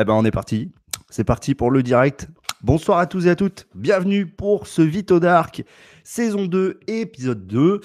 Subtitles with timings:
[0.00, 0.72] Eh ben, on est parti.
[1.10, 2.26] C'est parti pour le direct.
[2.62, 3.68] Bonsoir à tous et à toutes.
[3.74, 5.62] Bienvenue pour ce Vito Dark,
[6.04, 7.82] saison 2, épisode 2.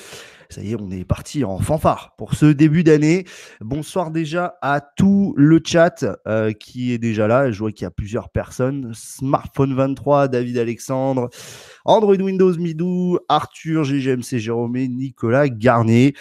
[0.50, 3.26] Ça y est, on est parti en fanfare pour ce début d'année.
[3.60, 7.52] Bonsoir déjà à tout le chat euh, qui est déjà là.
[7.52, 8.94] Je vois qu'il y a plusieurs personnes.
[8.94, 11.30] Smartphone 23, David Alexandre,
[11.84, 16.14] Android Windows Midou, Arthur, GGMC Jérôme, Nicolas Garnier.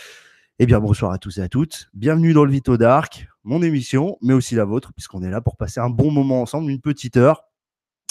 [0.60, 1.88] Eh bien, bonsoir à tous et à toutes.
[1.94, 5.56] Bienvenue dans le Vito Dark, mon émission, mais aussi la vôtre, puisqu'on est là pour
[5.56, 7.42] passer un bon moment ensemble, une petite heure.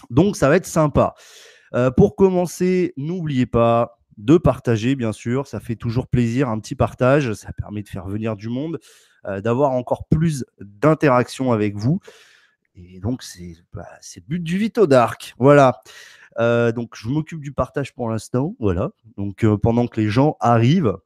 [0.09, 1.13] Donc, ça va être sympa.
[1.73, 5.47] Euh, pour commencer, n'oubliez pas de partager, bien sûr.
[5.47, 7.31] Ça fait toujours plaisir, un petit partage.
[7.31, 8.81] Ça permet de faire venir du monde,
[9.25, 12.01] euh, d'avoir encore plus d'interaction avec vous.
[12.75, 13.87] Et donc, c'est bah,
[14.17, 15.33] le but du Vito Dark.
[15.39, 15.79] Voilà.
[16.39, 18.53] Euh, donc, je m'occupe du partage pour l'instant.
[18.59, 18.89] Voilà.
[19.15, 20.97] Donc, pendant que les gens arrivent.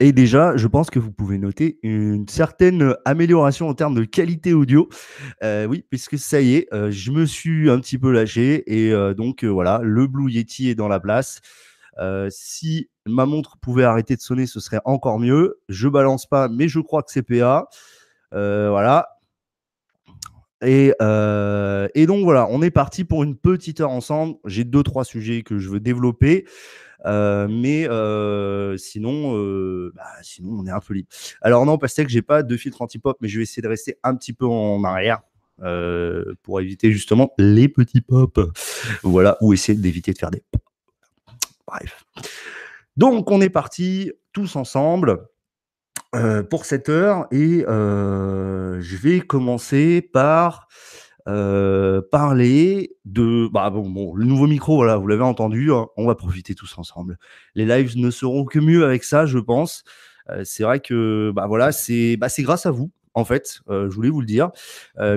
[0.00, 4.52] Et déjà, je pense que vous pouvez noter une certaine amélioration en termes de qualité
[4.52, 4.88] audio.
[5.42, 8.92] Euh, oui, puisque ça y est, euh, je me suis un petit peu lâché et
[8.92, 11.40] euh, donc voilà, le Blue Yeti est dans la place.
[12.30, 15.58] si ma montre pouvait arrêter de sonner, ce serait encore mieux.
[15.68, 17.66] Je balance pas, mais je crois que c'est PA.
[18.30, 19.08] voilà.
[20.62, 20.94] Et
[22.06, 24.36] donc voilà, on est parti pour une petite heure ensemble.
[24.44, 26.46] J'ai deux trois sujets que je veux développer.
[27.06, 31.08] Euh, mais euh, sinon, euh, bah, sinon, on est un peu libre.
[31.40, 33.98] Alors non, parce que j'ai pas de filtre anti-pop, mais je vais essayer de rester
[34.02, 35.20] un petit peu en arrière.
[36.42, 38.40] pour éviter justement les petits pop.
[39.02, 40.62] Voilà, ou essayer d'éviter de faire des pop.
[41.66, 42.04] Bref.
[42.96, 45.26] Donc, on est parti tous ensemble
[46.48, 50.68] pour cette heure et je vais commencer par
[51.28, 56.14] euh, parler de bah bon, le nouveau micro voilà vous l'avez entendu hein, on va
[56.14, 57.18] profiter tous ensemble.
[57.54, 59.84] Les lives ne seront que mieux avec ça je pense.
[60.30, 63.94] Euh, c'est vrai que bah voilà c'est bah, grâce à vous en fait euh, je
[63.94, 64.50] voulais vous le dire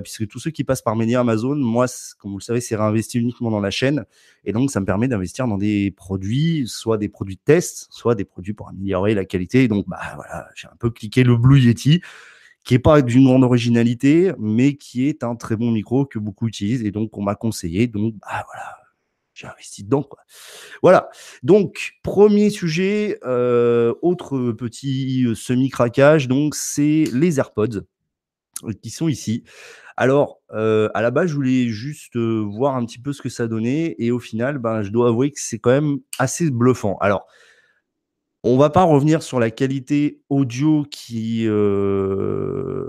[0.04, 1.86] puisque tous ceux qui passent par Média Amazon moi
[2.20, 4.04] comme vous le savez c'est réinvesti uniquement dans la chaîne.
[4.44, 8.16] Et donc ça me permet d'investir dans des produits soit des produits de test soit
[8.16, 9.70] des produits pour améliorer la qualité.
[9.70, 12.02] Donc bah voilà j'ai un peu cliqué le Blue Yeti
[12.64, 16.48] qui est pas d'une grande originalité, mais qui est un très bon micro que beaucoup
[16.48, 17.88] utilisent et donc on m'a conseillé.
[17.88, 18.78] Donc bah voilà,
[19.34, 20.20] j'ai investi dedans quoi.
[20.84, 21.10] Voilà.
[21.44, 27.82] Donc premier sujet, euh, autre petit euh, semi craquage, donc c'est les AirPods
[28.64, 29.44] euh, qui sont ici.
[29.98, 33.96] Alors, à la base, je voulais juste voir un petit peu ce que ça donnait,
[34.00, 36.98] et au final, ben, je dois avouer que c'est quand même assez bluffant.
[37.02, 37.28] Alors,
[38.44, 42.88] on va pas revenir sur la qualité audio qui euh,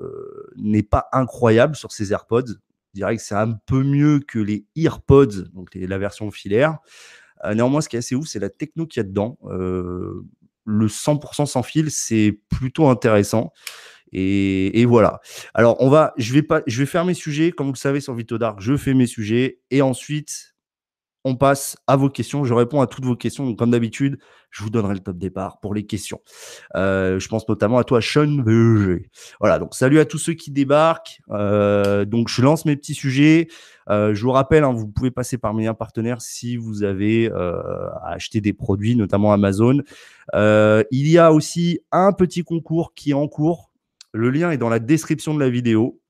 [0.56, 2.54] n'est pas incroyable sur ces AirPods.
[2.94, 6.78] Je dirais que c'est un peu mieux que les EarPods, donc la version filaire.
[7.44, 9.38] Euh, néanmoins, ce qui est assez ouf, c'est la techno qu'il y a dedans.
[9.44, 10.24] Euh,
[10.64, 13.52] le 100% sans fil, c'est plutôt intéressant.
[14.14, 15.20] Et, voilà.
[15.54, 18.00] Alors, on va, je vais pas, je vais faire mes sujets, comme vous le savez
[18.00, 20.51] sur Vito Dark, je fais mes sujets, et ensuite,
[21.24, 22.44] on passe à vos questions.
[22.44, 23.46] Je réponds à toutes vos questions.
[23.46, 24.18] Donc, comme d'habitude,
[24.50, 26.20] je vous donnerai le top départ pour les questions.
[26.74, 29.08] Euh, je pense notamment à toi, Sean VG.
[29.40, 31.20] Voilà, donc salut à tous ceux qui débarquent.
[31.30, 33.48] Euh, donc, je lance mes petits sujets.
[33.88, 38.12] Euh, je vous rappelle, hein, vous pouvez passer par mes partenaires si vous avez à
[38.12, 39.78] acheter des produits, notamment Amazon.
[40.34, 43.70] il y a aussi un petit concours qui est en cours.
[44.12, 46.01] Le lien est dans la description de la vidéo.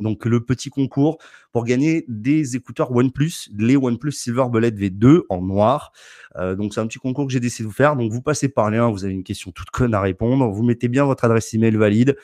[0.00, 1.18] Donc le petit concours
[1.52, 5.92] pour gagner des écouteurs OnePlus, les OnePlus Silver Bullet V2 en noir.
[6.36, 7.96] Euh, donc c'est un petit concours que j'ai décidé de vous faire.
[7.96, 10.88] Donc vous passez par lien, vous avez une question toute conne à répondre, vous mettez
[10.88, 12.16] bien votre adresse email valide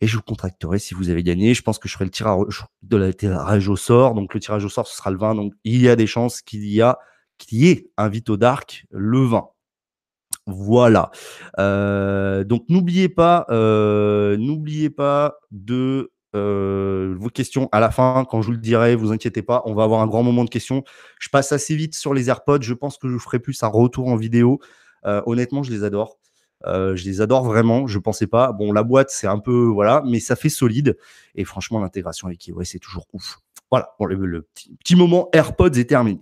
[0.00, 1.54] et je vous contacterai si vous avez gagné.
[1.54, 2.10] Je pense que je ferai le
[3.14, 4.14] tirage au sort.
[4.14, 5.34] Donc le tirage au sort ce sera le 20.
[5.34, 6.98] Donc il y a des chances qu'il y a
[7.50, 9.48] y ait un Vito Dark le 20.
[10.46, 11.10] Voilà.
[11.58, 18.42] Euh, donc n'oubliez pas, euh, n'oubliez pas de euh, vos questions à la fin, quand
[18.42, 20.82] je vous le dirai, vous inquiétez pas, on va avoir un grand moment de questions.
[21.18, 24.08] Je passe assez vite sur les AirPods, je pense que je ferai plus un retour
[24.08, 24.60] en vidéo.
[25.04, 26.18] Euh, honnêtement, je les adore.
[26.64, 28.52] Euh, je les adore vraiment, je pensais pas.
[28.52, 30.96] Bon, la boîte, c'est un peu, voilà, mais ça fait solide.
[31.34, 33.38] Et franchement, l'intégration avec iOS, c'est toujours ouf.
[33.70, 34.46] Voilà, bon, le,
[34.84, 36.20] petit, moment AirPods est terminé.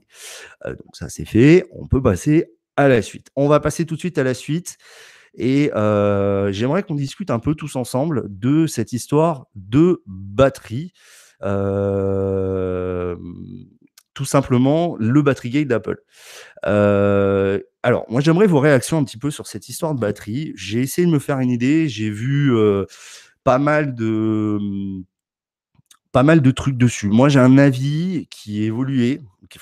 [0.65, 1.69] donc ça, c'est fait.
[1.73, 3.29] On peut passer à la suite.
[3.37, 4.79] On va passer tout de suite à la suite.
[5.35, 10.93] Et euh, j'aimerais qu'on discute un peu tous ensemble de cette histoire de batterie.
[11.43, 13.17] Euh,
[14.13, 15.99] tout simplement le battery gate d'Apple.
[16.67, 20.53] Euh, alors, moi, j'aimerais vos réactions un petit peu sur cette histoire de batterie.
[20.57, 21.89] J'ai essayé de me faire une idée.
[21.89, 22.53] J'ai vu
[23.45, 24.59] pas mal de
[26.13, 27.09] pas mal de trucs dessus.
[27.09, 28.69] Moi, j'ai un avis qui
[29.49, 29.59] qui,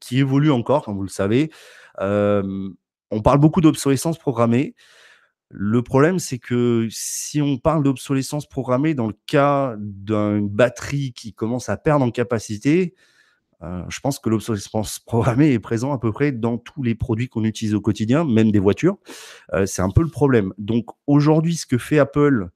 [0.00, 1.50] qui, évolue encore, comme vous le savez.
[2.00, 4.74] on parle beaucoup d'obsolescence programmée
[5.56, 11.32] Le problème, c'est que si on parle d'obsolescence programmée dans le cas d'une batterie qui
[11.32, 12.96] commence à perdre en capacité,
[13.62, 17.28] euh, je pense que l'obsolescence programmée est présent à peu près dans tous les produits
[17.28, 18.96] qu'on utilise au quotidien, même des voitures.
[19.52, 20.52] Euh, c'est un peu le problème.
[20.58, 22.48] Donc aujourd'hui, ce que fait Apple,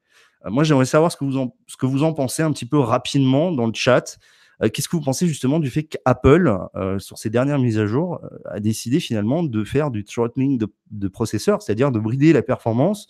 [0.45, 2.65] euh, moi j'aimerais savoir ce que, vous en, ce que vous en pensez un petit
[2.65, 4.17] peu rapidement dans le chat.
[4.61, 6.57] Qu'est-ce que vous pensez justement du fait qu'Apple,
[6.97, 11.07] sur ses dernières mises à jour, a décidé finalement de faire du throttling de, de
[11.07, 13.07] processeur, c'est-à-dire de brider la performance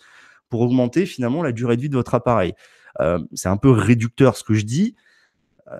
[0.48, 2.54] pour augmenter finalement la durée de vie de votre appareil?
[3.34, 4.94] C'est un peu réducteur ce que je dis,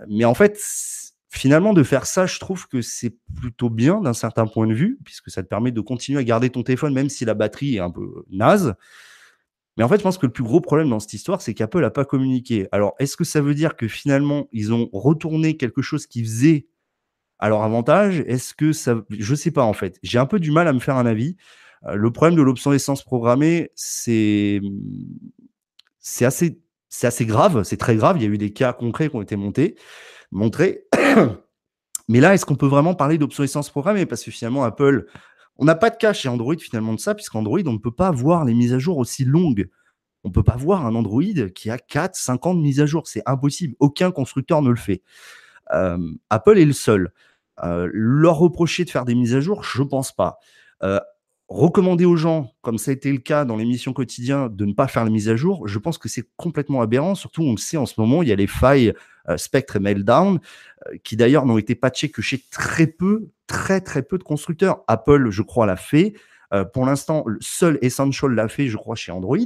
[0.09, 0.59] mais en fait,
[1.33, 4.99] Finalement, de faire ça, je trouve que c'est plutôt bien d'un certain point de vue,
[5.05, 7.81] puisque ça te permet de continuer à garder ton téléphone, même si la batterie est
[7.81, 8.75] un peu naze.
[9.77, 11.81] Mais en fait, je pense que le plus gros problème dans cette histoire, c'est qu'Apple
[11.81, 12.69] n'a pas communiqué.
[12.73, 16.67] Alors, est-ce que ça veut dire que finalement, ils ont retourné quelque chose qu'ils faisaient
[17.39, 18.21] à leur avantage?
[18.27, 19.03] Est-ce que ça.
[19.11, 19.99] Je ne sais pas, en fait.
[20.03, 21.37] J'ai un peu du mal à me faire un avis.
[21.87, 24.61] Euh, le problème de l'obsolescence programmée, c'est.
[26.03, 28.17] C'est assez, grave, c'est très grave.
[28.17, 29.77] Il y a eu des cas concrets qui ont été montés
[30.31, 30.85] montrer.
[32.09, 34.07] Mais là, est-ce qu'on peut vraiment parler d'obsolescence programmée?
[34.07, 35.07] Parce que finalement, Apple,
[35.61, 38.11] on n'a pas de cas chez Android finalement de ça, puisqu'Android, on ne peut pas
[38.11, 39.69] voir les mises à jour aussi longues.
[40.25, 41.23] On ne peut pas voir un Android
[41.55, 43.07] qui a 4, 5 ans de à jour.
[43.07, 43.75] C'est impossible.
[43.79, 45.03] Aucun constructeur ne le fait.
[45.73, 45.99] Euh,
[46.31, 47.13] Apple est le seul.
[47.63, 50.39] Euh, leur reprocher de faire des mises à jour, je ne pense pas.
[50.83, 50.99] Euh,
[51.49, 54.89] recommander aux gens, comme ça a été le cas dans l'émission quotidien, de ne pas
[54.89, 57.15] faire la mise à jour, je pense que c'est complètement aberrant.
[57.15, 58.95] Surtout, on le sait en ce moment, il y a les failles
[59.37, 60.39] Spectre et Meltdown,
[60.89, 64.83] euh, qui d'ailleurs n'ont été patchés que chez très peu, très très peu de constructeurs.
[64.89, 66.15] Apple, je crois, l'a fait.
[66.53, 69.39] Euh, pour l'instant, seul Essential l'a fait, je crois, chez Android.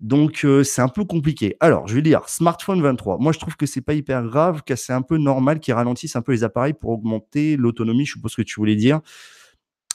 [0.00, 1.56] Donc, c'est un peu compliqué.
[1.60, 3.18] Alors, je vais dire, smartphone 23.
[3.18, 6.16] Moi, je trouve que c'est pas hyper grave, que c'est un peu normal qu'ils ralentissent
[6.16, 8.06] un peu les appareils pour augmenter l'autonomie.
[8.06, 9.02] Je suppose que tu voulais dire.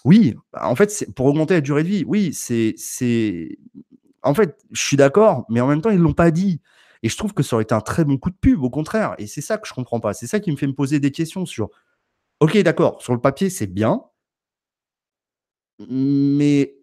[0.05, 2.03] Oui, en fait, pour augmenter la durée de vie.
[2.07, 3.57] Oui, c'est.
[4.21, 6.61] En fait, je suis d'accord, mais en même temps, ils l'ont pas dit.
[7.03, 9.15] Et je trouve que ça aurait été un très bon coup de pub, au contraire.
[9.17, 10.13] Et c'est ça que je comprends pas.
[10.13, 11.69] C'est ça qui me fait me poser des questions sur.
[12.39, 14.01] Ok, d'accord, sur le papier, c'est bien,
[15.87, 16.75] mais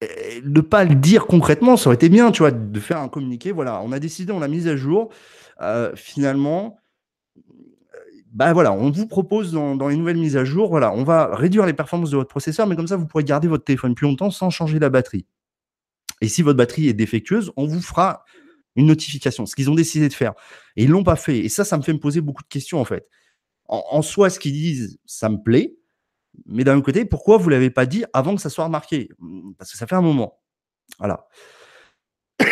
[0.00, 3.08] eh, ne pas le dire concrètement, ça aurait été bien, tu vois, de faire un
[3.08, 3.52] communiqué.
[3.52, 5.10] Voilà, on a décidé, on l'a mise à jour.
[5.60, 6.78] Euh, finalement,
[8.32, 11.66] bah voilà, on vous propose dans, les nouvelles mises à jour, voilà, on va réduire
[11.66, 14.30] les performances de votre processeur, mais comme ça, vous pourrez garder votre téléphone plus longtemps
[14.30, 15.26] sans changer la batterie.
[16.22, 18.24] Et si votre batterie est défectueuse, on vous fera
[18.76, 20.32] une notification, ce qu'ils ont décidé de faire.
[20.76, 21.38] Et ils l'ont pas fait.
[21.38, 23.06] Et ça, ça me fait me poser beaucoup de questions, en fait.
[23.68, 25.76] En, soi, ce qu'ils disent, ça me plaît.
[26.46, 29.08] Mais d'un côté, pourquoi vous l'avez pas dit avant que ça soit remarqué?
[29.56, 30.40] Parce que ça fait un moment.
[30.98, 31.26] Voilà.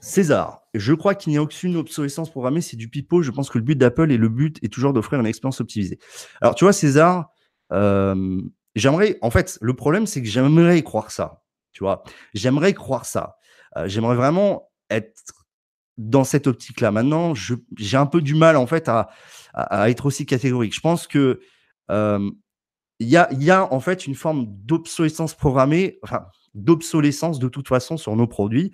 [0.00, 3.22] César, je crois qu'il n'y a aucune obsolescence programmée, c'est du pipeau.
[3.22, 5.98] Je pense que le but d'Apple et le but est toujours d'offrir une expérience optimisée.
[6.40, 7.30] Alors, tu vois, César,
[7.72, 8.40] euh,
[8.74, 11.42] j'aimerais, en fait, le problème, c'est que j'aimerais croire ça.
[11.72, 12.02] Tu vois,
[12.34, 13.36] j'aimerais croire ça.
[13.76, 15.34] Euh, j'aimerais vraiment être
[15.98, 16.90] dans cette optique-là.
[16.90, 19.10] Maintenant, j'ai un peu du mal, en fait, à,
[19.90, 20.74] être aussi catégorique.
[20.74, 21.40] Je pense que
[21.90, 22.30] euh,
[22.98, 25.98] il y, a, y a, en fait, une forme d'obsolescence programmée,
[26.54, 28.72] d'obsolescence de toute façon sur nos produits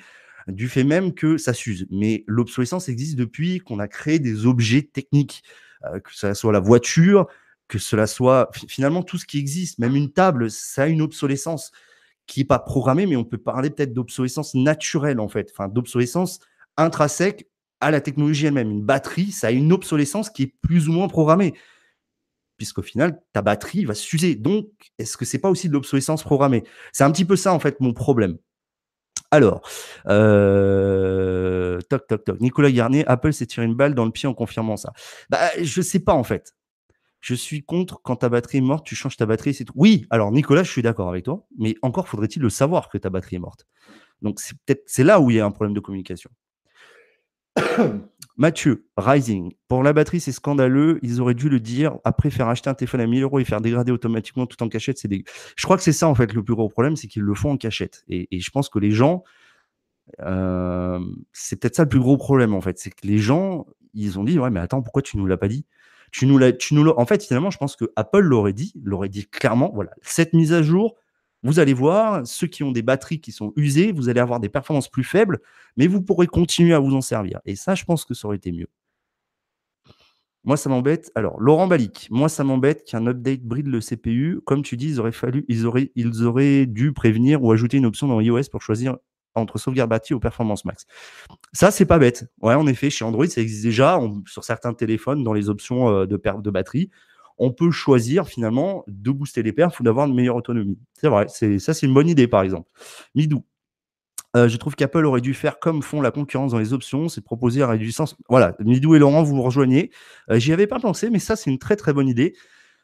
[0.48, 1.86] du fait même que ça s'use.
[1.90, 5.42] Mais l'obsolescence existe depuis qu'on a créé des objets techniques,
[5.84, 7.26] euh, que ce soit la voiture,
[7.68, 11.70] que cela soit finalement tout ce qui existe, même une table, ça a une obsolescence
[12.28, 16.38] qui n'est pas programmée, mais on peut parler peut-être d'obsolescence naturelle en fait, enfin d'obsolescence
[16.76, 17.48] intrinsèque
[17.80, 18.70] à la technologie elle-même.
[18.70, 21.54] Une batterie, ça a une obsolescence qui est plus ou moins programmée,
[22.56, 24.34] puisqu'au final, ta batterie va s'user.
[24.34, 26.64] Donc, est-ce que c'est pas aussi de l'obsolescence programmée?
[26.92, 28.36] C'est un petit peu ça en fait mon problème.
[29.30, 29.60] Alors,
[30.08, 32.40] euh, toc, toc, toc.
[32.40, 34.92] Nicolas Garnier, Apple s'est tiré une balle dans le pied en confirmant ça.
[35.28, 36.54] Bah, je sais pas en fait.
[37.20, 39.66] Je suis contre quand ta batterie est morte, tu changes ta batterie, c'est.
[39.74, 43.10] Oui, alors Nicolas, je suis d'accord avec toi, mais encore faudrait-il le savoir que ta
[43.10, 43.66] batterie est morte.
[44.22, 46.30] Donc c'est peut-être c'est là où il y a un problème de communication.
[48.36, 49.52] Mathieu, Rising.
[49.66, 51.00] Pour la batterie, c'est scandaleux.
[51.02, 51.98] Ils auraient dû le dire.
[52.04, 54.98] Après, faire acheter un téléphone à 1000 euros et faire dégrader automatiquement tout en cachette,
[54.98, 55.08] c'est.
[55.10, 57.50] Je crois que c'est ça, en fait, le plus gros problème, c'est qu'ils le font
[57.52, 58.04] en cachette.
[58.08, 59.24] Et, je pense que les gens,
[60.20, 61.00] euh,
[61.32, 62.78] c'est peut-être ça le plus gros problème, en fait.
[62.78, 65.48] C'est que les gens, ils ont dit, ouais, mais attends, pourquoi tu nous l'as pas
[65.48, 65.66] dit?
[66.10, 66.38] Tu nous
[66.96, 69.70] En fait, finalement, je pense que Apple l'aurait dit, l'aurait dit clairement.
[69.74, 70.96] Voilà, cette mise à jour,
[71.42, 74.48] vous allez voir, ceux qui ont des batteries qui sont usées, vous allez avoir des
[74.48, 75.40] performances plus faibles,
[75.76, 77.40] mais vous pourrez continuer à vous en servir.
[77.44, 78.68] Et ça, je pense que ça aurait été mieux.
[80.44, 81.12] Moi, ça m'embête.
[81.14, 84.40] Alors, Laurent Balic, moi, ça m'embête qu'un update bride le CPU.
[84.46, 85.66] Comme tu dis, fallu, ils
[86.24, 88.96] auraient dû prévenir ou ajouter une option dans iOS pour choisir
[89.34, 90.86] entre sauvegarde batterie ou performance max.
[91.52, 92.26] Ça, c'est pas bête.
[92.40, 96.06] Ouais, en effet, chez Android, ça existe déjà sur certains téléphones dans les options euh,
[96.06, 96.90] de perte de batterie
[97.38, 100.78] on peut choisir finalement de booster les perfs ou d'avoir une meilleure autonomie.
[100.94, 102.68] C'est vrai, ça c'est une bonne idée par exemple.
[103.14, 103.44] Midou.
[104.36, 107.22] Euh, je trouve qu'Apple aurait dû faire comme font la concurrence dans les options, c'est
[107.22, 108.14] proposer la réduisance.
[108.28, 109.90] Voilà, Midou et Laurent, vous vous rejoignez.
[110.30, 112.34] Euh, j'y avais pas pensé, mais ça c'est une très très bonne idée.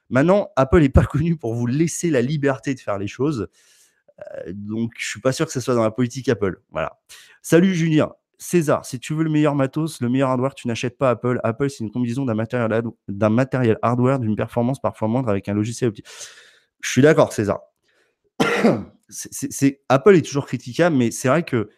[0.08, 3.48] Maintenant, Apple n'est pas connu pour vous laisser la liberté de faire les choses.
[4.20, 6.60] Euh, donc, je suis pas sûr que ce soit dans la politique Apple.
[6.70, 6.98] Voilà.
[7.42, 8.12] Salut Julien.
[8.38, 11.40] César, si tu veux le meilleur matos, le meilleur hardware, tu n'achètes pas Apple.
[11.44, 15.54] Apple, c'est une combinaison d'un matériel, d'un matériel hardware, d'une performance parfois moindre avec un
[15.54, 16.06] logiciel optique.
[16.80, 17.60] Je suis d'accord, César.
[19.88, 21.70] Apple est toujours critiquable, mais c'est vrai que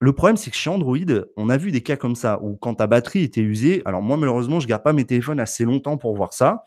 [0.00, 0.98] le problème, c'est que chez Android,
[1.36, 4.16] on a vu des cas comme ça, où quand ta batterie était usée, alors moi,
[4.16, 6.64] malheureusement, je ne garde pas mes téléphones assez longtemps pour voir ça,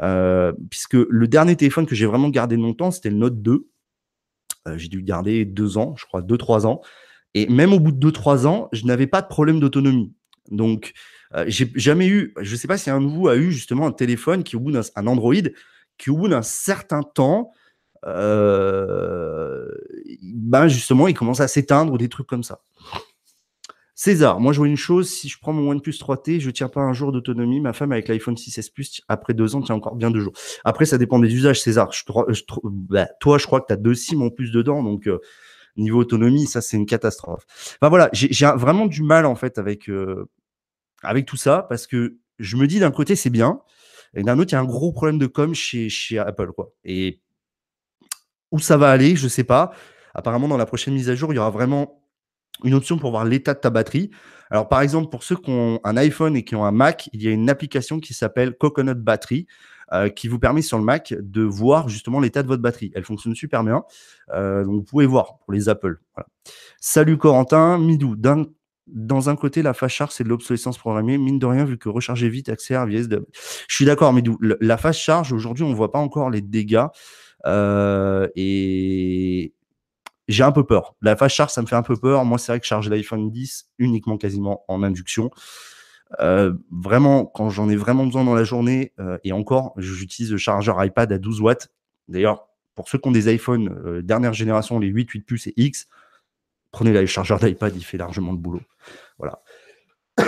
[0.00, 3.68] euh, puisque le dernier téléphone que j'ai vraiment gardé longtemps, c'était le Note 2.
[4.66, 6.80] Euh, j'ai dû garder deux ans, je crois, deux, trois ans.
[7.34, 10.14] Et même au bout de 2-3 ans, je n'avais pas de problème d'autonomie.
[10.50, 10.94] Donc,
[11.34, 13.92] euh, j'ai jamais eu, je ne sais pas si un nouveau a eu justement un
[13.92, 15.34] téléphone qui, au bout d'un Android,
[15.98, 17.50] qui au bout d'un certain temps,
[18.06, 19.66] euh,
[20.22, 22.60] ben justement, il commence à s'éteindre ou des trucs comme ça.
[23.98, 26.68] César, moi je vois une chose, si je prends mon OnePlus 3T, je ne tiens
[26.68, 27.60] pas un jour d'autonomie.
[27.60, 30.34] Ma femme avec l'iPhone 6S Plus, après deux ans, tient encore bien deux jours.
[30.64, 31.90] Après, ça dépend des usages, César.
[31.92, 32.04] Je,
[32.62, 35.18] bah, toi, je crois que tu as deux SIM en plus dedans, donc euh,
[35.78, 37.46] niveau autonomie, ça c'est une catastrophe.
[37.80, 40.28] Enfin voilà, j'ai vraiment du mal en fait avec euh,
[41.02, 43.60] avec tout ça parce que je me dis d'un côté c'est bien
[44.14, 46.70] et d'un autre il y a un gros problème de com chez chez Apple quoi.
[46.84, 47.22] Et
[48.52, 49.72] où ça va aller, je sais pas.
[50.14, 52.02] Apparemment dans la prochaine mise à jour, il y aura vraiment
[52.64, 54.10] une option pour voir l'état de ta batterie.
[54.50, 57.22] Alors par exemple pour ceux qui ont un iPhone et qui ont un Mac, il
[57.22, 59.46] y a une application qui s'appelle Coconut Battery.
[59.92, 62.90] Euh, qui vous permet sur le Mac de voir justement l'état de votre batterie.
[62.96, 63.84] Elle fonctionne super bien.
[64.34, 66.00] Euh, donc vous pouvez voir pour les Apple.
[66.80, 68.16] Salut Corentin, Midou.
[68.88, 71.18] dans un côté, la fast charge, c'est de l'obsolescence programmée.
[71.18, 74.38] Mine de rien, vu que recharger vite accélère via Je suis d'accord, Midou.
[74.60, 76.86] La fast charge, aujourd'hui, on ne voit pas encore les dégâts.
[77.46, 79.54] Euh, et
[80.28, 80.94] j'ai un peu peur.
[81.02, 82.24] La fast charge, ça me fait un peu peur.
[82.24, 85.30] Moi, c'est vrai que charger l'iPhone 10 uniquement quasiment en induction.
[86.20, 90.38] Euh, vraiment, quand j'en ai vraiment besoin dans la journée, euh, et encore, j'utilise le
[90.38, 91.68] chargeur iPad à 12 watts.
[92.08, 95.54] D'ailleurs, pour ceux qui ont des iPhones euh, dernière génération, les 8, 8 Plus et
[95.56, 95.88] X,
[96.70, 98.62] prenez le chargeur d'iPad, il fait largement le boulot.
[99.18, 99.42] Voilà.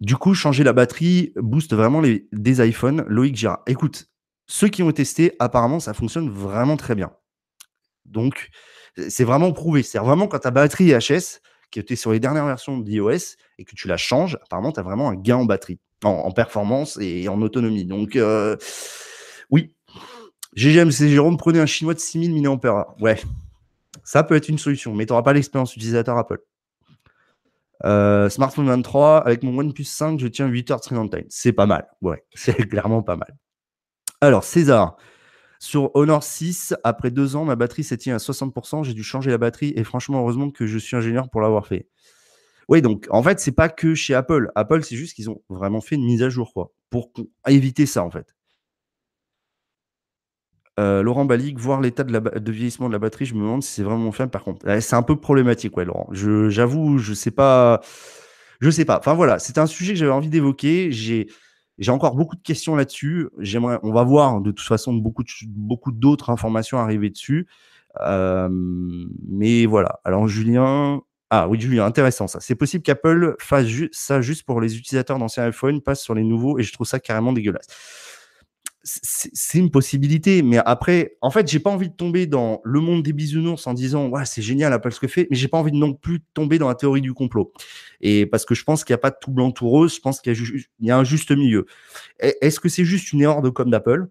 [0.00, 3.04] du coup, changer la batterie booste vraiment les, des iPhones.
[3.08, 3.62] Loïc Girard.
[3.66, 4.08] Écoute,
[4.46, 7.12] ceux qui ont testé, apparemment, ça fonctionne vraiment très bien.
[8.08, 8.50] Donc,
[9.08, 9.82] c'est vraiment prouvé.
[9.82, 13.74] C'est vraiment quand ta batterie HS, qui était sur les dernières versions d'iOS et que
[13.74, 17.40] tu la changes, apparemment, tu as vraiment un gain en batterie, en, performance et en
[17.42, 17.84] autonomie.
[17.84, 18.56] Donc, euh,
[19.50, 19.74] oui.
[20.54, 22.94] GGM, c'est Jérôme, prenez un chinois de 6000 mAh.
[23.00, 23.20] Ouais,
[24.02, 26.40] ça peut être une solution, mais tu n'auras pas l'expérience utilisateur Apple.
[27.84, 31.08] Smartphone 23, avec mon OnePlus 5, je tiens 8 heures de screen.
[31.28, 31.86] C'est pas mal.
[32.00, 33.36] Ouais, c'est clairement pas mal.
[34.20, 34.96] Alors, César,
[35.58, 38.84] sur Honor 6, après deux ans, ma batterie s'étient à 60%.
[38.84, 41.88] J'ai dû changer la batterie et franchement, heureusement que je suis ingénieur pour l'avoir fait.
[42.68, 44.50] Oui, donc en fait, c'est pas que chez Apple.
[44.54, 47.10] Apple, c'est juste qu'ils ont vraiment fait une mise à jour, quoi, pour
[47.46, 48.34] éviter ça, en fait.
[50.78, 53.82] Euh, Laurent Balic, voir l'état de, vieillissement de la batterie, je me demande si c'est
[53.82, 54.28] vraiment fait.
[54.28, 56.08] Par contre, c'est un peu problématique, ouais, Laurent.
[56.12, 57.80] J'avoue, je, sais pas.
[58.60, 58.98] Je sais pas.
[58.98, 60.92] Enfin voilà, c'est un sujet que j'avais envie d'évoquer.
[60.92, 61.28] J'ai
[61.78, 63.28] j'ai encore beaucoup de questions là-dessus.
[63.82, 67.46] On va voir de toute façon beaucoup beaucoup d'autres informations arriver dessus.
[68.00, 70.00] Mais voilà.
[70.04, 72.40] Alors Julien, ah oui Julien, intéressant ça.
[72.40, 76.58] C'est possible qu'Apple fasse ça juste pour les utilisateurs d'anciens iPhone, passe sur les nouveaux,
[76.58, 77.66] et je trouve ça carrément dégueulasse
[78.84, 83.02] c'est une possibilité, mais après, en fait, j'ai pas envie de tomber dans le monde
[83.02, 85.72] des bisounours en disant ouais c'est génial Apple ce que fait, mais j'ai pas envie
[85.72, 87.52] de non plus tomber dans la théorie du complot.
[88.00, 90.00] Et parce que je pense qu'il n'y a pas de tout blanc tout rose, je
[90.00, 90.32] pense qu'il
[90.80, 91.66] y, a un juste milieu.
[92.20, 94.08] Est-ce que c'est juste une erreur de com d'Apple,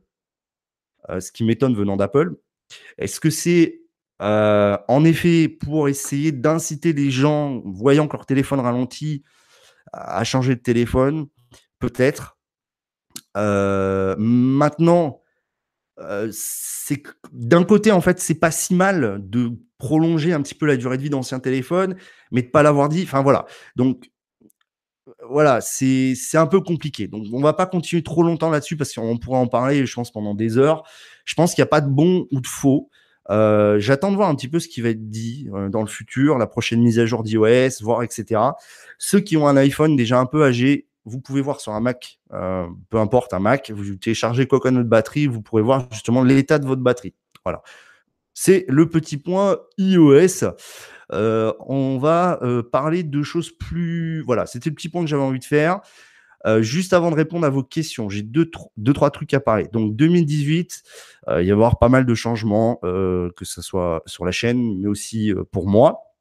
[1.10, 2.36] euh, ce qui m'étonne venant d'Apple
[2.98, 3.82] Est-ce que c'est
[4.22, 9.24] euh, en effet pour essayer d'inciter les gens voyant que leur téléphone ralentit
[9.94, 11.28] à changer de téléphone?
[11.80, 12.37] Peut-être.
[13.36, 15.22] Euh, maintenant,
[16.00, 16.32] euh,
[17.32, 20.98] d'un côté, en fait, c'est pas si mal de prolonger un petit peu la durée
[20.98, 21.96] de vie d'anciens téléphones,
[22.32, 23.04] mais de pas l'avoir dit.
[23.04, 23.46] Enfin voilà.
[23.76, 24.10] Donc
[25.30, 27.08] voilà, c'est un peu compliqué.
[27.08, 30.12] Donc on va pas continuer trop longtemps là-dessus parce qu'on pourra en parler, je pense,
[30.12, 30.84] pendant des heures.
[31.26, 32.90] Je pense qu'il n'y a pas de bon ou de faux.
[33.30, 36.38] Euh, j'attends de voir un petit peu ce qui va être dit dans le futur,
[36.38, 38.42] la prochaine mise à jour d'iOS, voir etc.
[38.98, 42.20] Ceux qui ont un iPhone déjà un peu âgé, vous pouvez voir sur un Mac,
[42.34, 46.68] euh, peu importe un Mac, vous téléchargez Coconut Battery, vous pourrez voir justement l'état de
[46.68, 47.16] votre batterie.
[47.44, 47.64] Voilà.
[48.34, 50.46] C'est le petit point iOS.
[51.14, 54.22] Euh, on va euh, parler de choses plus.
[54.22, 55.82] Voilà, c'était le petit point que j'avais envie de faire.
[56.60, 59.68] Juste avant de répondre à vos questions, j'ai deux, deux, trois trucs à parler.
[59.74, 60.82] Donc 2018,
[61.28, 64.80] euh, il va y avoir pas mal de changements, que ce soit sur la chaîne,
[64.80, 66.14] mais aussi pour moi.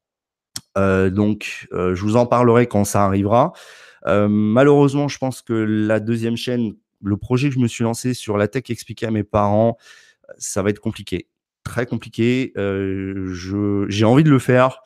[0.75, 3.53] donc je vous en parlerai quand ça arrivera.
[4.05, 6.73] Malheureusement, je pense que la deuxième chaîne,
[7.03, 9.77] le projet que je me suis lancé sur la tech expliqué à mes parents,
[10.37, 11.27] ça va être compliqué,
[11.63, 12.53] très compliqué.
[12.55, 14.81] j'ai envie de le faire,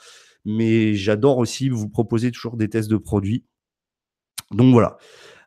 [0.46, 3.46] mais j'adore aussi vous proposer toujours des tests de produits.
[4.52, 4.98] Donc voilà.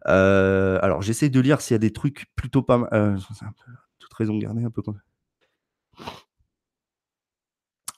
[0.06, 2.88] Euh, alors j'essaie de lire s'il y a des trucs plutôt pas mal.
[2.92, 3.16] Euh,
[3.98, 5.00] toute raison gardée un peu comme.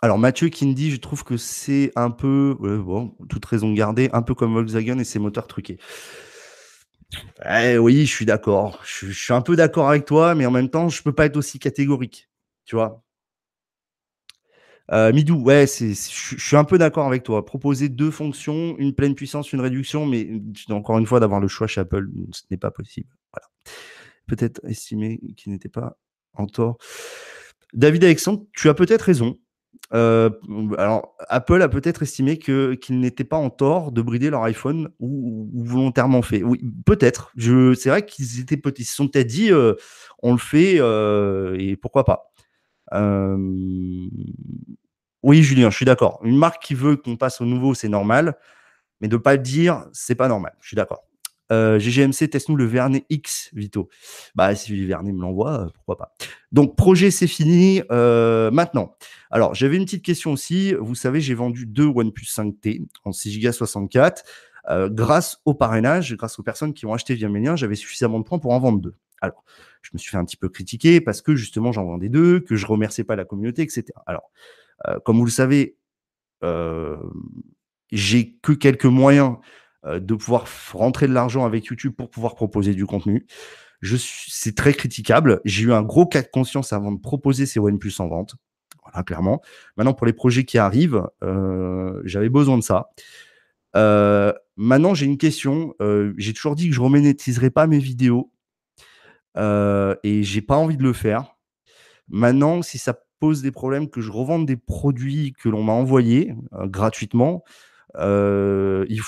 [0.03, 4.35] Alors Mathieu dit, je trouve que c'est un peu, bon, toute raison gardée, un peu
[4.35, 5.79] comme Volkswagen et ses moteurs truqués.
[7.49, 8.81] Eh oui, je suis d'accord.
[8.85, 11.37] Je, suis un peu d'accord avec toi, mais en même temps, je peux pas être
[11.37, 12.29] aussi catégorique.
[12.65, 13.03] Tu vois
[14.93, 17.45] euh, Midou, ouais, c'est, je suis un peu d'accord avec toi.
[17.45, 20.29] Proposer deux fonctions, une pleine puissance, une réduction, mais
[20.71, 23.09] encore une fois, d'avoir le choix chez Apple, ce n'est pas possible.
[24.26, 25.97] Peut-être estimer qu'il n'était pas
[26.35, 26.79] en tort.
[27.73, 29.38] David Alexandre, tu as peut-être raison.
[29.95, 30.30] Euh,
[30.78, 35.50] alors, Apple a peut-être estimé qu'ils n'étaient pas en tort de brider leur iPhone ou,
[35.54, 36.42] volontairement fait.
[36.42, 37.33] Oui, peut-être.
[37.37, 39.75] Je, c'est vrai qu'ils étaient ils se sont peut-être dit, euh,
[40.23, 42.33] on le fait euh, et pourquoi pas.
[45.23, 46.21] Oui, Julien, je suis d'accord.
[46.23, 48.37] Une marque qui veut qu'on passe au nouveau, c'est normal,
[49.00, 50.54] mais de pas le dire, c'est pas normal.
[50.61, 51.04] Je suis d'accord.
[51.53, 53.88] Euh, GGMC, teste-nous le Vernet X, Vito.
[54.35, 56.12] Bah, si Vernet me l'envoie, euh, pourquoi pas.
[56.53, 57.83] Donc, projet, c'est fini.
[57.91, 58.97] maintenant,
[59.31, 60.75] alors, j'avais une petite question aussi.
[60.75, 64.25] Vous savez, j'ai vendu deux OnePlus 5T en 6 Go 64.
[64.91, 68.25] grâce au parrainage, grâce aux personnes qui ont acheté via mes liens, j'avais suffisamment de
[68.25, 68.95] points pour en vendre deux.
[69.21, 69.45] Alors,
[69.83, 72.57] je me suis fait un petit peu critiquer parce que justement j'en vendais deux, que
[72.57, 73.85] je remerciais pas la communauté, etc.
[74.07, 74.31] Alors,
[74.88, 75.76] euh, comme vous le savez,
[76.43, 76.97] euh,
[77.91, 79.43] j'ai que quelques moyens euh,
[79.87, 83.26] de pouvoir rentrer de l'argent avec YouTube pour pouvoir proposer du contenu.
[83.83, 85.40] C'est très critiquable.
[85.45, 88.37] J'ai eu un gros cas de conscience avant de proposer ces OnePlus en vente.
[88.83, 89.43] Voilà, clairement.
[89.76, 91.02] Maintenant, pour les projets qui arrivent,
[92.05, 92.90] j'avais besoin de ça.
[94.57, 95.75] maintenant, j'ai une question.
[96.16, 98.32] j'ai toujours dit que je ne remonétiserai pas mes vidéos
[99.37, 101.37] euh, et j'ai pas envie de le faire.
[102.08, 106.34] Maintenant, si ça pose des problèmes que je revende des produits que l'on m'a envoyés
[106.54, 107.45] euh, gratuitement,
[107.97, 109.00] euh, il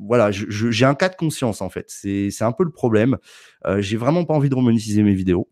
[0.00, 1.86] voilà, j'ai un cas de conscience en fait.
[1.88, 3.18] C'est un peu le problème.
[3.66, 5.48] Euh, j'ai vraiment pas envie de remonétiser mes vidéos.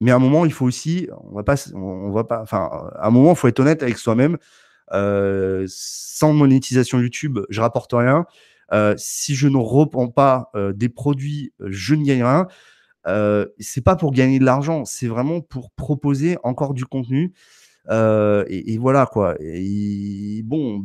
[0.00, 3.06] Mais à un moment, il faut aussi, on va pas, on va pas, enfin, à
[3.06, 4.38] un moment, il faut être honnête avec soi-même.
[4.92, 8.26] Euh, sans monétisation YouTube, je rapporte rien.
[8.72, 12.46] Euh, si je ne reprends pas des produits, je ne gagne rien.
[13.58, 17.32] C'est pas pour gagner de l'argent, c'est vraiment pour proposer encore du contenu.
[17.90, 19.36] Et, voilà quoi.
[20.44, 20.84] Bon,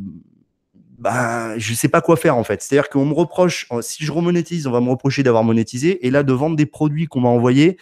[1.00, 2.62] bah, je sais pas quoi faire en fait.
[2.62, 6.06] C'est-à-dire qu'on me reproche, si je remonétise, on va me reprocher d'avoir monétisé.
[6.06, 7.78] Et là, de vendre des produits qu'on m'a envoyés,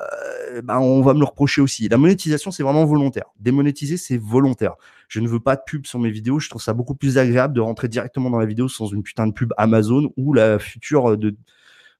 [0.00, 1.88] euh, bah, on va me le reprocher aussi.
[1.88, 3.26] La monétisation, c'est vraiment volontaire.
[3.40, 4.76] Démonétiser, c'est volontaire.
[5.08, 6.38] Je ne veux pas de pub sur mes vidéos.
[6.38, 9.26] Je trouve ça beaucoup plus agréable de rentrer directement dans la vidéo sans une putain
[9.26, 11.36] de pub Amazon ou la future de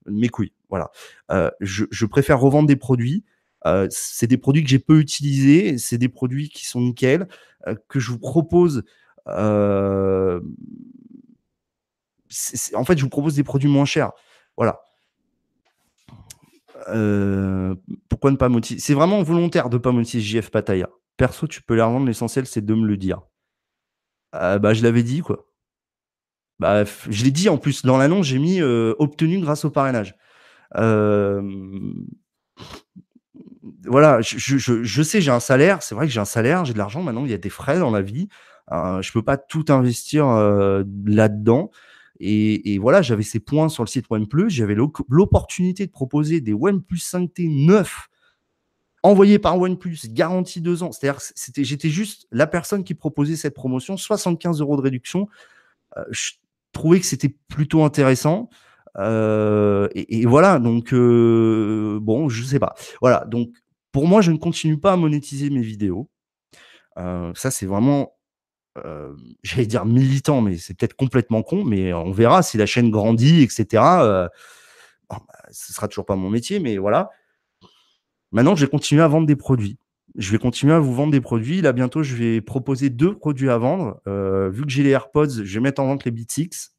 [0.07, 0.53] mes couilles.
[0.71, 0.91] Voilà.
[1.31, 3.25] Euh, je, préfère revendre des produits.
[3.67, 5.79] Euh, c'est des produits que j'ai peu utilisés.
[5.79, 7.29] C'est des produits qui sont nickel,
[7.67, 8.85] euh, que je vous propose.
[9.27, 10.41] En
[12.85, 14.13] fait, je vous propose des produits moins chers.
[14.57, 14.81] Voilà.
[18.09, 20.89] pourquoi ne pas motiver C'est vraiment volontaire de ne pas motiver JF Pataya.
[21.17, 22.07] Perso, tu peux les revendre.
[22.07, 23.23] L'essentiel, c'est de me le dire.
[24.33, 25.47] bah, je l'avais dit, quoi.
[26.61, 30.15] Bah, je l'ai dit en plus dans l'annonce, j'ai mis obtenu grâce au parrainage.
[33.87, 35.83] voilà, je, sais, j'ai un salaire.
[35.83, 37.03] C'est vrai que j'ai un salaire, j'ai de l'argent.
[37.03, 38.29] Maintenant, il y a des frais dans la vie.
[38.73, 40.27] Euh, je peux pas tout investir
[41.07, 41.71] là-dedans.
[42.21, 44.51] Et, voilà, j'avais ces points sur le site OnePlus.
[44.51, 44.77] J'avais
[45.09, 48.09] l'opportunité de proposer des OnePlus 5T 9
[49.03, 50.91] envoyés par OnePlus, garantie deux ans.
[50.93, 51.21] C'est-à-dire,
[51.59, 55.29] j'étais juste la personne qui proposait cette promotion, 75 euros de réduction.
[56.11, 56.33] je
[56.73, 58.49] trouvais que c'était plutôt intéressant.
[58.99, 62.75] Euh, et, voilà, donc euh, bon, je sais pas.
[63.01, 63.51] Voilà, donc
[63.93, 66.11] pour moi, je ne continue pas à monétiser mes vidéos.
[66.99, 68.14] Euh, ça, c'est vraiment,
[69.43, 73.43] j'allais dire militant, mais c'est peut-être complètement con, mais on verra si la chaîne grandit,
[73.43, 73.67] etc.
[75.11, 77.11] Bon, bah, ce sera toujours pas mon métier, mais voilà.
[78.33, 79.79] Maintenant, je vais continuer à vendre des produits.
[80.17, 81.61] Je vais continuer à vous vendre des produits.
[81.61, 84.01] Là, bientôt, je vais proposer deux produits à vendre.
[84.51, 86.75] vu que j'ai les AirPods, je vais mettre en vente les Beats X.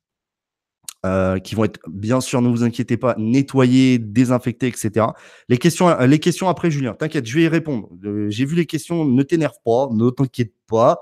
[1.05, 5.05] Euh, qui vont être, bien sûr, ne vous inquiétez pas, nettoyés, désinfectés, etc.
[5.49, 7.89] Les questions, euh, les questions après, Julien, t'inquiète, je vais y répondre.
[8.05, 11.01] Euh, j'ai vu les questions, ne t'énerve pas, ne t'inquiète pas,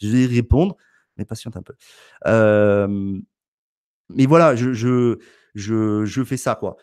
[0.00, 0.76] je vais y répondre,
[1.16, 1.74] mais patiente un peu.
[4.10, 4.72] mais voilà, je,
[5.54, 6.76] je, je fais ça, quoi.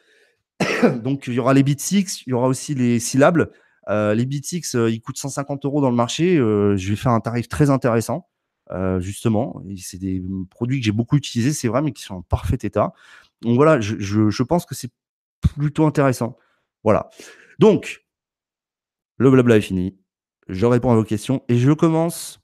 [1.04, 3.52] Donc, il y aura les 6, il y aura aussi les syllabes.
[3.89, 6.38] Euh, les 6, euh, ils coûtent 150 euros dans le marché.
[6.38, 8.28] Euh, je vais faire un tarif très intéressant,
[9.00, 9.62] justement.
[9.78, 12.93] C'est des produits que j'ai beaucoup utilisés, c'est vrai, mais qui sont en parfait état.
[13.41, 14.91] Donc voilà, je, je, je pense que c'est
[15.41, 16.38] plutôt intéressant.
[16.84, 17.10] Voilà.
[17.58, 18.06] Donc,
[19.17, 19.98] le blabla est fini.
[20.48, 22.41] Je réponds à vos questions et je commence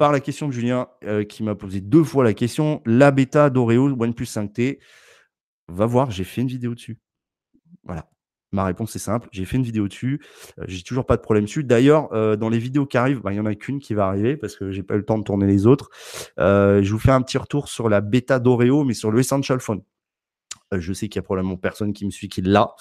[0.00, 0.88] par la question de Julien
[1.28, 2.80] qui m'a posé deux fois la question.
[2.86, 4.78] La bêta d'Oreo OnePlus 5T.
[5.68, 6.98] Va voir, j'ai fait une vidéo dessus.
[7.84, 8.08] Voilà.
[8.50, 10.20] Ma réponse est simple, j'ai fait une vidéo dessus,
[10.66, 11.64] j'ai toujours pas de problème dessus.
[11.64, 12.08] D'ailleurs,
[12.38, 14.56] dans les vidéos qui arrivent, bah, il y en a qu'une qui va arriver parce
[14.56, 15.90] que j'ai pas eu le temps de tourner les autres.
[16.38, 19.82] je vous fais un petit retour sur la bêta d'Oreo, mais sur le Essential Phone.
[20.78, 22.74] Je sais qu'il y a probablement personne qui me suit qui l'a.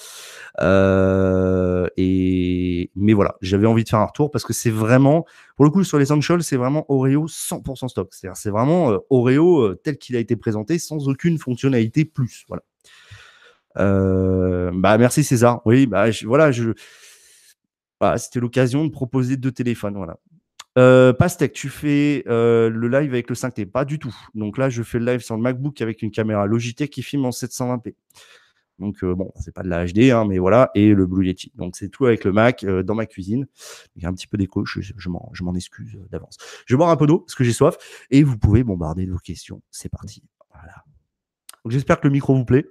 [1.97, 5.25] et mais voilà, j'avais envie de faire un retour parce que c'est vraiment,
[5.55, 8.09] pour le coup, sur l'Essential, c'est vraiment Oreo 100% stock.
[8.11, 12.45] C'est-à-dire, c'est vraiment Oreo tel qu'il a été présenté, sans aucune fonctionnalité plus.
[12.47, 12.63] Voilà.
[13.77, 15.61] Euh, bah merci César.
[15.65, 16.71] Oui, bah voilà, je
[17.99, 19.95] bah, c'était l'occasion de proposer deux téléphones.
[19.95, 20.17] Voilà.
[20.79, 24.15] Euh, Pastec, tu fais euh, le live avec le 5T Pas du tout.
[24.33, 27.25] Donc là, je fais le live sur le MacBook avec une caméra Logitech qui filme
[27.25, 27.95] en 720p.
[28.79, 31.51] Donc bon, c'est pas de la HD, hein, mais voilà, et le Blue Yeti.
[31.55, 33.45] Donc c'est tout avec le Mac dans ma cuisine.
[33.97, 36.37] Il y a un petit peu d'écho, je, je m'en excuse d'avance.
[36.65, 37.75] Je vais boire un peu d'eau parce que j'ai soif
[38.09, 39.61] et vous pouvez bombarder vos questions.
[39.69, 40.23] C'est parti.
[40.53, 40.85] Voilà.
[41.67, 42.67] j'espère que le micro vous plaît.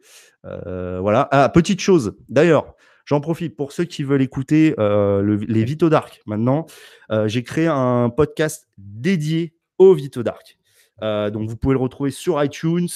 [0.47, 1.29] Euh, voilà.
[1.31, 2.75] Ah, petite chose, d'ailleurs,
[3.09, 6.21] j'en profite pour ceux qui veulent écouter euh, les Vito Dark.
[6.27, 6.67] Maintenant,
[7.11, 10.59] euh, j'ai créé un podcast dédié aux Vito Dark.
[11.01, 12.89] donc vous pouvez le retrouver sur iTunes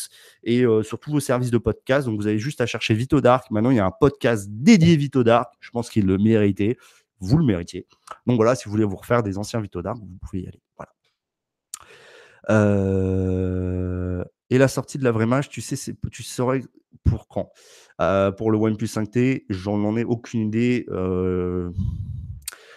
[0.43, 2.07] et sur tous vos services de podcast.
[2.07, 3.51] Donc vous avez juste à chercher Vito Dark.
[3.51, 5.55] Maintenant il y a un podcast dédié Vito Dark.
[5.61, 6.77] Je pense qu'il le méritait.
[7.21, 7.87] Vous le méritiez.
[8.27, 10.61] Donc voilà, si vous voulez vous refaire des anciens Vito Dark, vous pouvez y aller.
[10.77, 10.93] Voilà.
[14.53, 16.61] Et la sortie de la vraie mage, tu sais, tu saurais
[17.05, 17.51] pour quand
[18.03, 20.85] euh, Pour le OnePlus 5T, j'en ai aucune idée.
[20.91, 21.71] Euh,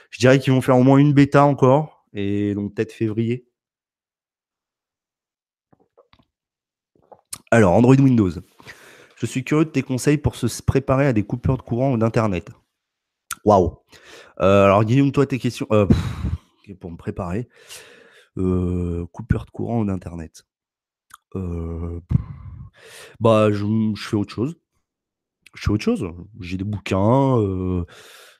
[0.09, 3.45] je dirais qu'ils vont faire au moins une bêta encore, et donc peut-être février.
[7.51, 8.31] Alors, Android Windows.
[9.17, 11.97] Je suis curieux de tes conseils pour se préparer à des coupures de courant ou
[11.97, 12.51] d'Internet.
[13.43, 13.79] Waouh
[14.39, 15.67] euh, Alors, Guillaume, toi, tes questions.
[16.79, 17.49] pour me préparer.
[18.37, 20.45] coupure de courant ou d'Internet?
[23.19, 23.65] Bah, je,
[23.97, 24.55] fais autre chose.
[25.53, 26.05] Je fais autre chose.
[26.39, 27.37] J'ai des bouquins.
[27.39, 27.85] Euh,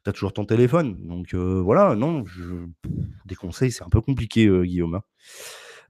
[0.04, 0.96] tu as toujours ton téléphone.
[1.08, 2.68] Donc voilà, non, je,
[3.26, 5.02] des conseils, c'est un peu compliqué, Guillaume.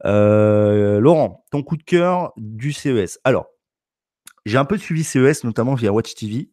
[0.03, 0.99] Hein.
[0.99, 3.19] Laurent, ton coup de cœur du CES.
[3.23, 3.47] Alors,
[4.45, 6.51] j'ai un peu suivi CES, notamment via Watch TV,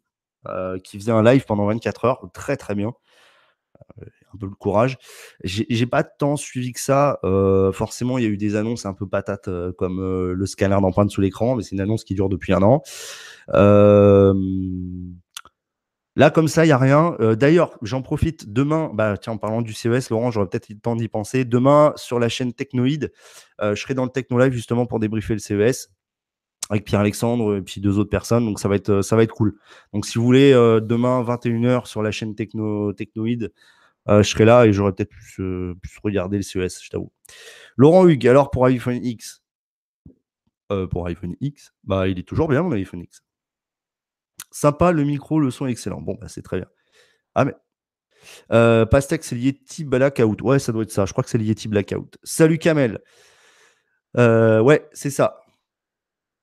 [0.83, 2.31] qui faisait un live pendant 24 heures.
[2.33, 2.93] Très, très bien
[4.35, 4.99] un peu le courage.
[5.45, 7.18] J'ai pas tant suivi que ça.
[7.25, 10.47] Euh, forcément, il y a eu des annonces un peu patates euh, comme euh, le
[10.47, 12.83] scanner d'empreinte sous l'écran, mais c'est une annonce qui dure depuis un an.
[16.14, 17.16] Là, comme ça, il n'y a rien.
[17.38, 18.90] D'ailleurs, j'en profite demain.
[18.92, 21.47] Bah, tiens, en parlant du CES, Laurent, j'aurais peut-être eu le temps d'y penser.
[21.47, 23.12] Demain, sur la chaîne Technoïde,
[23.62, 25.88] je serai dans le Techno Live justement pour débriefer le CES
[26.68, 28.45] avec Pierre-Alexandre et puis deux autres personnes.
[28.45, 29.57] Donc, ça va être, ça va être cool.
[29.95, 33.51] Donc, si vous voulez, demain, 21h sur la chaîne Techno, Technoïde,
[34.09, 37.12] je serais là et j'aurais peut-être pu, regarder le CES, je t'avoue.
[37.77, 39.43] Laurent Hugues, alors pour iPhone X?
[40.73, 43.23] Euh, Pour iPhone X, bah, il est toujours bien mon iPhone X.
[44.51, 46.01] Sympa, le micro, le son excellent.
[46.01, 46.69] Bon, bah, c'est très bien.
[47.35, 47.55] Ah, mais.
[48.53, 50.41] Euh, c'est Yeti Blackout.
[50.43, 51.05] Ouais, ça doit être ça.
[51.05, 52.17] Je crois que c'est Yeti Blackout.
[52.23, 53.01] Salut Kamel.
[54.17, 55.42] ouais, c'est ça.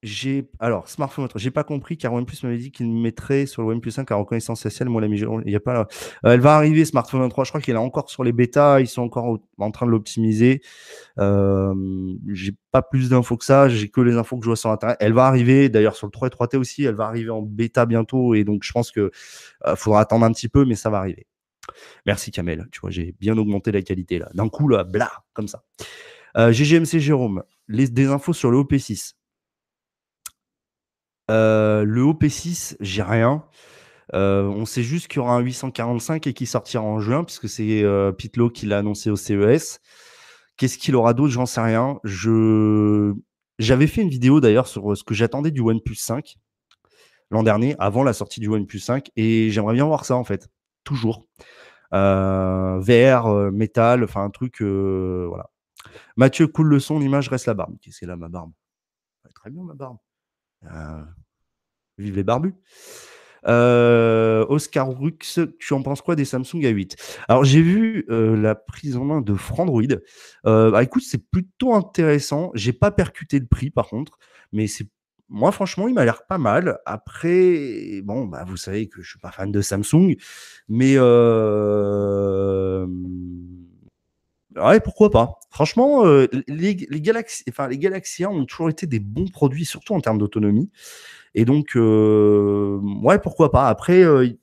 [0.02, 3.92] J'ai alors smartphone j'ai pas compris car OnePlus m'avait dit qu'il mettrait sur le OnePlus
[3.92, 4.88] 5 à reconnaissance faciale.
[4.88, 5.82] Moi la il y a pas.
[5.82, 5.86] Euh,
[6.24, 7.44] elle va arriver smartphone 3.
[7.44, 8.80] Je crois qu'il est encore sur les bêtas.
[8.80, 10.62] Ils sont encore en train de l'optimiser.
[11.20, 11.74] Euh,
[12.30, 13.68] j'ai pas plus d'infos que ça.
[13.68, 14.96] J'ai que les infos que je vois sur internet.
[15.02, 15.68] Elle va arriver.
[15.68, 16.86] D'ailleurs sur le 3 et 3T aussi.
[16.86, 19.12] Elle va arriver en bêta bientôt et donc je pense que
[19.68, 21.28] euh, faudra attendre un petit peu, mais ça va arriver.
[22.06, 22.70] Merci Kamel.
[22.72, 24.30] Tu vois, j'ai bien augmenté la qualité là.
[24.34, 25.64] D'un coup là, bla, comme ça.
[26.38, 29.16] GGMC Jérôme, les, des infos sur le OP6.
[31.30, 33.44] Euh, le OP6, j'ai rien.
[34.15, 37.48] Euh, on sait juste qu'il y aura un 845 et qui sortira en juin, puisque
[37.48, 39.80] c'est euh, Pitlow qui l'a annoncé au CES.
[40.58, 41.32] Qu'est-ce qu'il aura d'autre?
[41.32, 42.00] J'en sais rien.
[42.04, 43.13] Je...
[43.60, 46.36] J'avais fait une vidéo d'ailleurs sur ce que j'attendais du OnePlus 5
[47.32, 50.50] l'an dernier, avant la sortie du OnePlus 5, et j'aimerais bien voir ça en fait,
[50.84, 51.28] toujours.
[51.92, 55.52] VR, métal, enfin un truc, voilà.
[56.18, 57.76] Mathieu coule le son, l'image reste la barbe.
[57.82, 58.52] Qu'est-ce que c'est là ma barbe?
[59.36, 59.98] Très bien ma barbe.
[60.65, 61.04] Euh,
[61.98, 62.56] vive les barbus.
[63.48, 66.98] Euh, Oscar Rux, tu en penses quoi des Samsung A8
[67.30, 69.84] Alors j'ai vu euh, la prise en main de Frandroid.
[70.43, 72.52] Bah, écoute, c'est plutôt intéressant.
[72.54, 74.17] J'ai pas percuté le prix par contre,
[74.52, 74.88] mais c'est
[75.32, 76.80] moi, franchement, il m'a l'air pas mal.
[76.88, 80.15] Après, bon, bah, vous savez que je suis pas fan de Samsung,
[80.67, 80.95] mais
[84.56, 85.40] ouais, pourquoi pas.
[85.50, 90.72] Franchement, euh, les, les les ont toujours été des bons produits, surtout en termes d'autonomie.
[91.36, 93.68] Et donc, euh, ouais, pourquoi pas.
[93.70, 94.38] Après, le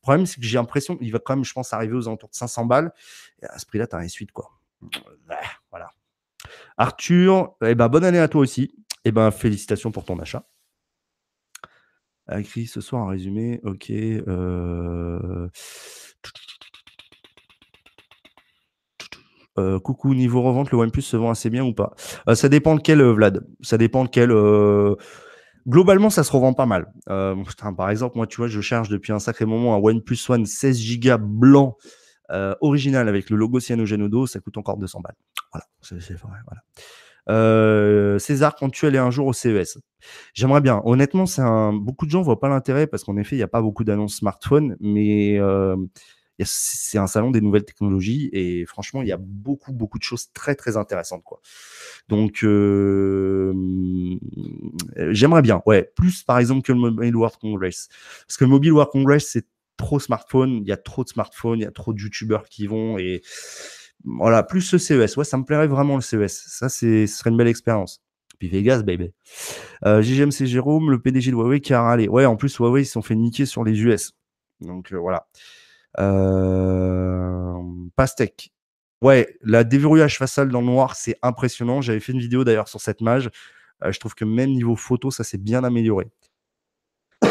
[0.00, 2.34] problème, c'est que j'ai l'impression qu'il va quand même, je pense, arriver aux alentours de
[2.34, 2.92] 500 balles.
[3.42, 4.50] Et à ce prix-là, tu as un suite, quoi.
[5.70, 5.90] Voilà.
[6.76, 8.74] Arthur, eh ben, bonne année à toi aussi.
[9.04, 10.44] Eh ben, félicitations pour ton achat.
[12.38, 13.90] Écrit ce soir en résumé, ok.
[13.90, 15.48] Euh...
[19.58, 21.94] Euh, coucou, niveau revente, le OnePlus se vend assez bien ou pas?
[22.28, 23.46] Euh, Ça dépend lequel, euh, Vlad.
[23.60, 24.30] Ça dépend lequel.
[25.68, 26.86] Globalement, ça se revend pas mal.
[27.06, 30.98] par exemple, moi, tu vois, je charge depuis un sacré moment un OnePlus One 16
[30.98, 31.76] Go blanc
[32.60, 35.14] original avec le logo Cyanogen ça coûte encore 200 balles.
[35.52, 36.38] Voilà, c'est vrai.
[36.46, 36.62] Voilà.
[37.28, 39.78] Euh, César, quand tu allais un jour au CES,
[40.34, 40.80] j'aimerais bien.
[40.84, 41.72] Honnêtement, c'est un...
[41.72, 44.16] beaucoup de gens voient pas l'intérêt parce qu'en effet, il n'y a pas beaucoup d'annonces
[44.16, 45.38] smartphones, mais
[46.40, 50.32] c'est un salon des nouvelles technologies et franchement, il y a beaucoup, beaucoup de choses
[50.32, 51.40] très, très intéressantes, quoi.
[52.08, 53.52] Donc, euh,
[55.10, 57.88] j'aimerais bien, ouais, plus par exemple que le Mobile World Congress,
[58.26, 61.58] parce que le Mobile World Congress, c'est trop smartphone, il y a trop de smartphones,
[61.58, 63.22] il y a trop de youtubeurs qui vont et
[64.04, 65.16] voilà, plus ce CES.
[65.16, 66.44] Ouais, ça me plairait vraiment le CES.
[66.46, 68.02] Ça, ce serait une belle expérience.
[68.38, 69.12] Puis Vegas, baby.
[69.84, 72.08] Euh, c'est Jérôme, le PDG de Huawei qui a râlé.
[72.08, 74.12] Ouais, en plus, Huawei, ils se sont fait niquer sur les US.
[74.60, 75.28] Donc, euh, voilà.
[75.98, 77.54] Euh,
[77.96, 78.52] Pastèque.
[79.00, 81.80] Ouais, la déverrouillage facial dans le noir, c'est impressionnant.
[81.80, 83.30] J'avais fait une vidéo d'ailleurs sur cette mage.
[83.84, 86.10] Euh, je trouve que même niveau photo, ça s'est bien amélioré.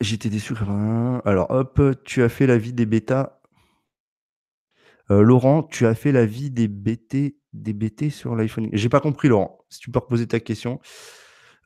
[0.00, 0.54] J'étais déçu.
[1.24, 3.36] Alors, hop, tu as fait la vie des bêtas
[5.10, 8.68] euh, Laurent, tu as fait la vie des BT, des BT sur l'iPhone.
[8.72, 9.64] J'ai pas compris, Laurent.
[9.68, 10.80] Si tu peux reposer ta question.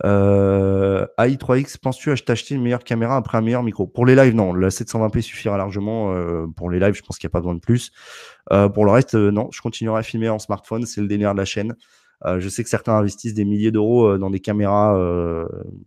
[0.04, 3.86] Euh, AI3X, penses-tu acheter une meilleure caméra après un meilleur micro?
[3.86, 4.52] Pour les lives, non.
[4.52, 6.12] La 720p suffira largement.
[6.14, 7.92] Euh, pour les lives, je pense qu'il n'y a pas besoin de plus.
[8.74, 9.48] pour le reste, non.
[9.52, 10.86] Je continuerai à filmer en smartphone.
[10.86, 11.74] C'est le délire de la chaîne.
[12.24, 14.98] je sais que certains investissent des milliers d'euros dans des caméras,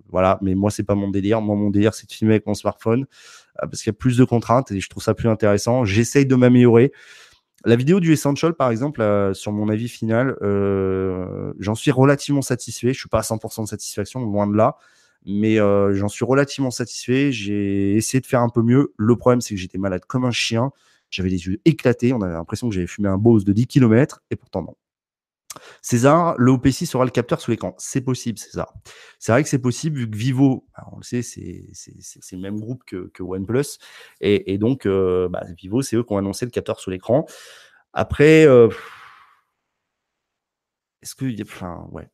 [0.09, 1.41] voilà, mais moi c'est pas mon délire.
[1.41, 3.05] Moi mon délire c'est de filmer avec mon smartphone
[3.59, 5.85] parce qu'il y a plus de contraintes et je trouve ça plus intéressant.
[5.85, 6.91] J'essaye de m'améliorer.
[7.65, 12.41] La vidéo du Essential, par exemple, euh, sur mon avis final, euh, j'en suis relativement
[12.41, 12.91] satisfait.
[12.93, 14.75] Je suis pas à 100% de satisfaction, loin de là,
[15.25, 17.31] mais euh, j'en suis relativement satisfait.
[17.31, 18.93] J'ai essayé de faire un peu mieux.
[18.97, 20.71] Le problème, c'est que j'étais malade comme un chien.
[21.09, 22.11] J'avais les yeux éclatés.
[22.11, 24.75] On avait l'impression que j'avais fumé un Bose de 10 km, et pourtant non.
[25.81, 27.75] César, le OP6 sera le capteur sous l'écran.
[27.77, 28.73] C'est possible, César.
[29.19, 31.65] C'est vrai que c'est possible vu que Vivo, bah, on le sait, c'est
[32.31, 33.79] le même groupe que, OnePlus.
[34.21, 37.25] Et, donc, euh, bah, Vivo, c'est eux qui ont annoncé le capteur sous l'écran.
[37.93, 38.69] Après, euh,
[41.01, 41.25] est-ce que.
[41.43, 42.09] Enfin, ouais.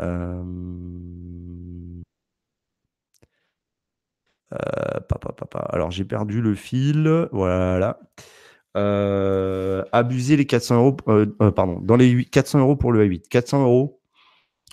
[0.00, 0.42] Euh.
[5.70, 7.28] Alors, j'ai perdu le fil.
[7.32, 7.98] Voilà.
[8.76, 13.06] Euh, abuser les 400 euros, euh, euh, pardon, dans les 8, 400 euros pour le
[13.06, 13.28] A8.
[13.28, 14.00] 400 euros,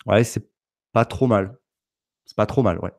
[0.06, 0.50] ouais, c'est
[0.94, 1.58] pas trop mal.
[2.26, 2.92] C'est pas trop mal, ouais.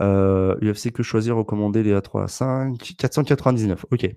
[0.00, 4.10] UFC que choisir, recommander les A3 5, 499, ok.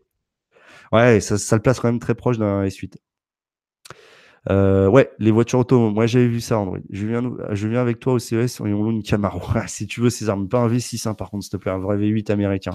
[0.91, 2.95] Ouais, ça, ça, le place quand même très proche d'un S8.
[4.89, 5.93] ouais, les voitures autonomes.
[5.93, 6.79] Moi, j'avais vu ça, Android.
[6.89, 9.41] Je viens, je viens avec toi au CES et on loue une Camaro.
[9.67, 11.79] si tu veux, ces armes, pas un V6, hein, par contre, s'il te plaît, un
[11.79, 12.73] vrai V8 américain.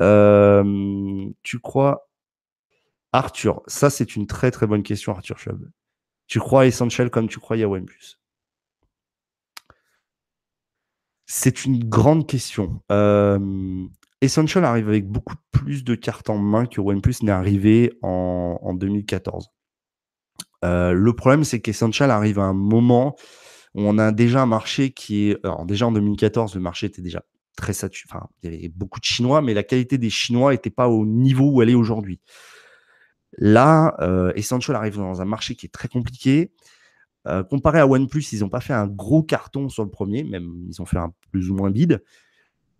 [0.00, 2.08] Euh, tu crois,
[3.12, 5.70] Arthur, ça c'est une très très bonne question, Arthur Schwab.
[6.26, 8.18] Tu crois Essential comme tu crois à OnePlus
[11.26, 12.82] C'est une grande question.
[12.90, 13.86] Euh,
[14.20, 19.50] Essential arrive avec beaucoup plus de cartes en main que OnePlus n'est arrivé en, 2014.
[20.64, 23.16] Euh, le problème, c'est qu'Essential arrive à un moment
[23.74, 25.44] où on a déjà un marché qui est.
[25.44, 27.22] Alors, déjà en 2014, le marché était déjà
[27.56, 28.18] très saturé.
[28.42, 31.50] Il y avait beaucoup de Chinois, mais la qualité des Chinois n'était pas au niveau
[31.50, 32.20] où elle est aujourd'hui.
[33.38, 36.52] Là, euh, Essential arrive dans un marché qui est très compliqué.
[37.26, 40.66] Euh, comparé à OnePlus, ils n'ont pas fait un gros carton sur le premier, même
[40.68, 42.02] ils ont fait un plus ou moins bide.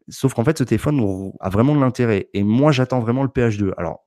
[0.08, 2.28] Sauf qu'en fait, ce téléphone a vraiment de l'intérêt.
[2.34, 3.72] Et moi, j'attends vraiment le PH2.
[3.78, 4.04] Alors,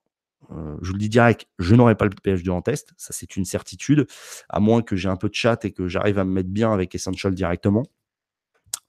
[0.52, 2.92] euh, je vous le dis direct, je n'aurai pas le PH2 en test.
[2.96, 4.06] Ça, c'est une certitude.
[4.48, 6.72] À moins que j'ai un peu de chat et que j'arrive à me mettre bien
[6.72, 7.84] avec Essential directement.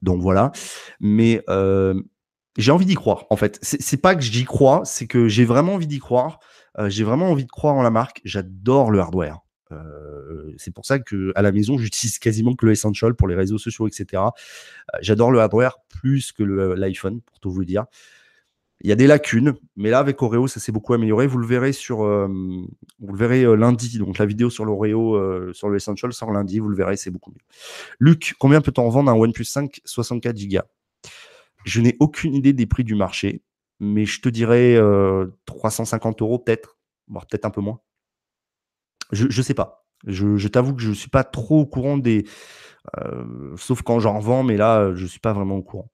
[0.02, 0.52] Donc voilà.
[1.00, 2.02] Mais euh,
[2.58, 3.60] j'ai envie d'y croire, en fait.
[3.62, 6.40] C'est pas que j'y crois, c'est que j'ai vraiment envie d'y croire.
[6.78, 8.22] Euh, j'ai vraiment envie de croire en la marque.
[8.24, 9.40] J'adore le hardware.
[9.72, 13.36] Euh, c'est pour ça que à la maison, j'utilise quasiment que le Essential pour les
[13.36, 14.24] réseaux sociaux, etc.
[15.02, 17.86] J'adore le hardware plus que l'iPhone, pour tout vous dire.
[18.82, 21.28] Il y a des lacunes, mais là, avec Oreo, ça s'est beaucoup amélioré.
[21.28, 23.98] Vous le verrez sur, euh, vous le verrez euh, lundi.
[23.98, 26.60] Donc, la vidéo sur l'Oreo, euh, sur le Essential sort lundi.
[26.60, 27.42] Vous le verrez, c'est beaucoup mieux.
[28.00, 30.60] Luc, combien peut-on vendre un OnePlus 5 64 Go
[31.66, 33.44] Je n'ai aucune idée des prix du marché,
[33.82, 34.80] mais je te dirais
[35.46, 36.78] 350 euros peut-être,
[37.10, 37.82] voire peut-être un peu moins.
[39.12, 39.86] Je ne sais pas.
[40.08, 42.24] Je, je t'avoue que je ne suis pas trop au courant des.
[43.58, 45.92] sauf quand j'en vends, mais là, je ne suis pas vraiment au courant.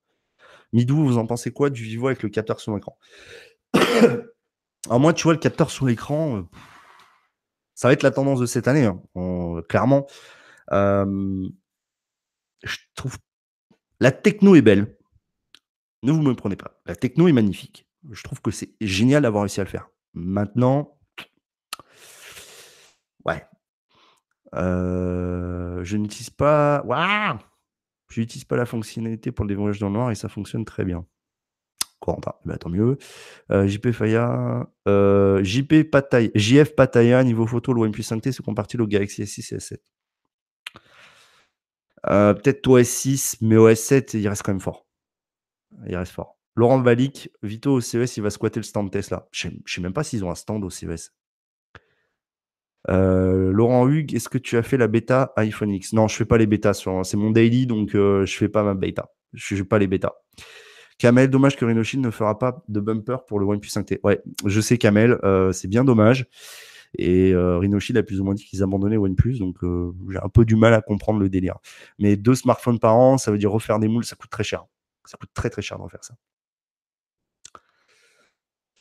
[0.73, 2.97] Midou, vous en pensez quoi du Vivo avec le capteur sur l'écran?
[3.73, 6.41] Alors moi, tu vois, le capteur sur l'écran, euh,
[7.73, 9.01] ça va être la tendance de cette année, hein,
[9.67, 10.05] clairement.
[10.71, 11.47] Euh,
[12.63, 13.17] je trouve
[13.99, 14.97] la techno est belle.
[16.03, 16.81] Ne vous me prenez pas.
[16.85, 17.87] La techno est magnifique.
[18.11, 19.89] Je trouve que c'est génial d'avoir réussi à le faire.
[20.13, 20.97] Maintenant,
[23.25, 23.45] ouais.
[24.53, 26.83] Euh, je n'utilise pas.
[26.85, 27.39] Waouh
[28.09, 30.85] je n'utilise pas la fonctionnalité pour le déverrouillage dans le noir et ça fonctionne très
[30.85, 31.05] bien.
[31.99, 32.97] Corentin, ben, tant mieux.
[33.51, 38.81] Euh, JP Faya, euh, JP Pataya, JF Pataya, niveau photo, le OnePlus 5T se compare-t-il
[38.81, 39.77] au Galaxy S6 et S7
[42.07, 44.85] euh, Peut-être au S6, mais au S7, il reste quand même fort.
[45.87, 46.37] Il reste fort.
[46.55, 49.27] Laurent Valic, Vito au CES, il va squatter le stand Tesla.
[49.31, 51.11] Je ne sais même pas s'ils ont un stand au CES.
[52.89, 55.93] Euh, Laurent Hugues, est-ce que tu as fait la bêta iPhone X?
[55.93, 56.73] Non, je fais pas les bêtas.
[57.03, 59.11] C'est mon daily, donc euh, je fais pas ma bêta.
[59.33, 60.13] Je fais pas les bêtas.
[60.97, 63.99] Kamel, dommage que Rhinoshield ne fera pas de bumper pour le OnePlus 5T.
[64.03, 66.27] Ouais, je sais Kamel, euh, c'est bien dommage.
[66.97, 69.57] Et euh, a plus ou moins dit qu'ils abandonnaient OnePlus, donc
[70.09, 71.57] j'ai un peu du mal à comprendre le délire.
[71.99, 74.63] Mais deux smartphones par an, ça veut dire refaire des moules, ça coûte très cher.
[75.03, 76.15] Ça coûte très très cher de refaire ça.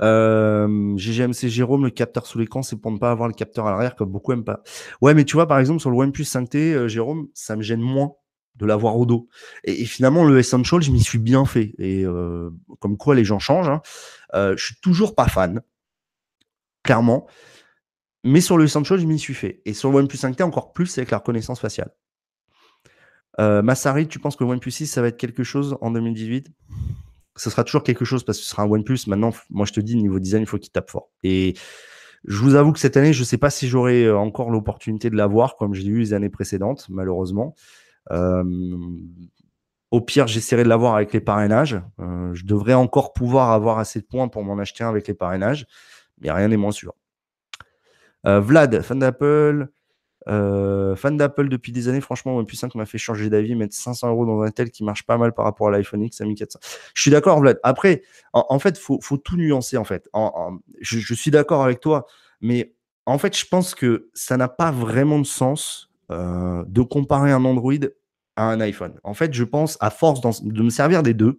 [0.03, 3.71] Euh, GGMC Jérôme, le capteur sous l'écran, c'est pour ne pas avoir le capteur à
[3.71, 4.63] l'arrière, comme beaucoup aiment pas.
[5.01, 7.81] Ouais, mais tu vois, par exemple, sur le OnePlus 5T, euh, Jérôme, ça me gêne
[7.81, 8.13] moins
[8.57, 9.29] de l'avoir au dos.
[9.65, 11.75] Et, finalement, le Essential, je m'y suis bien fait.
[11.79, 13.69] Et euh, comme quoi, les gens changent.
[13.69, 13.83] Hein.
[14.33, 15.61] Je suis toujours pas fan,
[16.83, 17.27] clairement.
[18.23, 19.61] Mais sur le Essential, je m'y suis fait.
[19.65, 21.93] Et sur le OnePlus 5T, encore plus avec la reconnaissance faciale.
[23.39, 26.53] Massari, tu penses que le OnePlus 6, ça va être quelque chose en 2018
[27.37, 29.01] ce sera toujours quelque chose parce que ce sera un OnePlus.
[29.07, 31.11] Maintenant, moi, je te dis, niveau design, il faut qu'il tape fort.
[31.23, 31.55] Et
[32.25, 35.11] je vous avoue que cette année, je ne sais pas si j'aurai euh, encore l'opportunité
[35.11, 37.55] de l'avoir comme j'ai eu les années précédentes, malheureusement.
[38.13, 38.45] Euh,
[39.91, 41.81] au pire, j'essaierai de l'avoir avec les parrainages.
[42.01, 45.15] Euh, je devrais encore pouvoir avoir assez de points pour m'en acheter un avec les
[45.15, 45.67] parrainages,
[46.21, 46.95] mais rien n'est moins sûr.
[48.27, 49.69] Vlad, fan d'Apple,
[50.29, 54.09] euh, fan d'Apple depuis des années, franchement, OnePlus 5 m'a fait changer d'avis, mettre 500
[54.09, 56.59] euros dans un tel qui marche pas mal par rapport à l'iPhone X à 1400.
[56.95, 57.59] Je suis d'accord, Vlad.
[57.63, 60.09] Après, en, fait, faut, faut tout nuancer, en fait.
[60.81, 62.07] je, suis d'accord avec toi,
[62.41, 62.75] mais
[63.07, 67.45] en fait, je pense que ça n'a pas vraiment de sens euh, de comparer un
[67.45, 67.73] Android
[68.37, 68.99] à un iPhone.
[69.05, 71.39] En fait, je pense, à force de me servir des deux,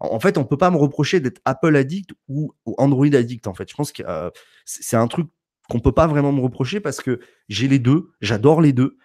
[0.00, 3.46] en fait, on peut pas me reprocher d'être Apple addict ou, Android addict.
[3.46, 4.30] En fait, je pense que euh,
[4.64, 5.28] c'est un truc
[5.68, 8.96] qu'on peut pas vraiment me reprocher parce que j'ai les deux, j'adore les deux.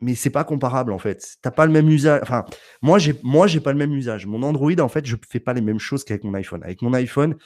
[0.00, 1.36] Mais c'est pas comparable en fait.
[1.40, 2.20] T'as pas le même usage.
[2.22, 2.44] Enfin,
[2.82, 4.26] moi j'ai moi pas le même usage.
[4.26, 6.62] Mon Android en fait, je fais pas les mêmes choses qu'avec mon iPhone.
[6.62, 7.36] Avec mon iPhone,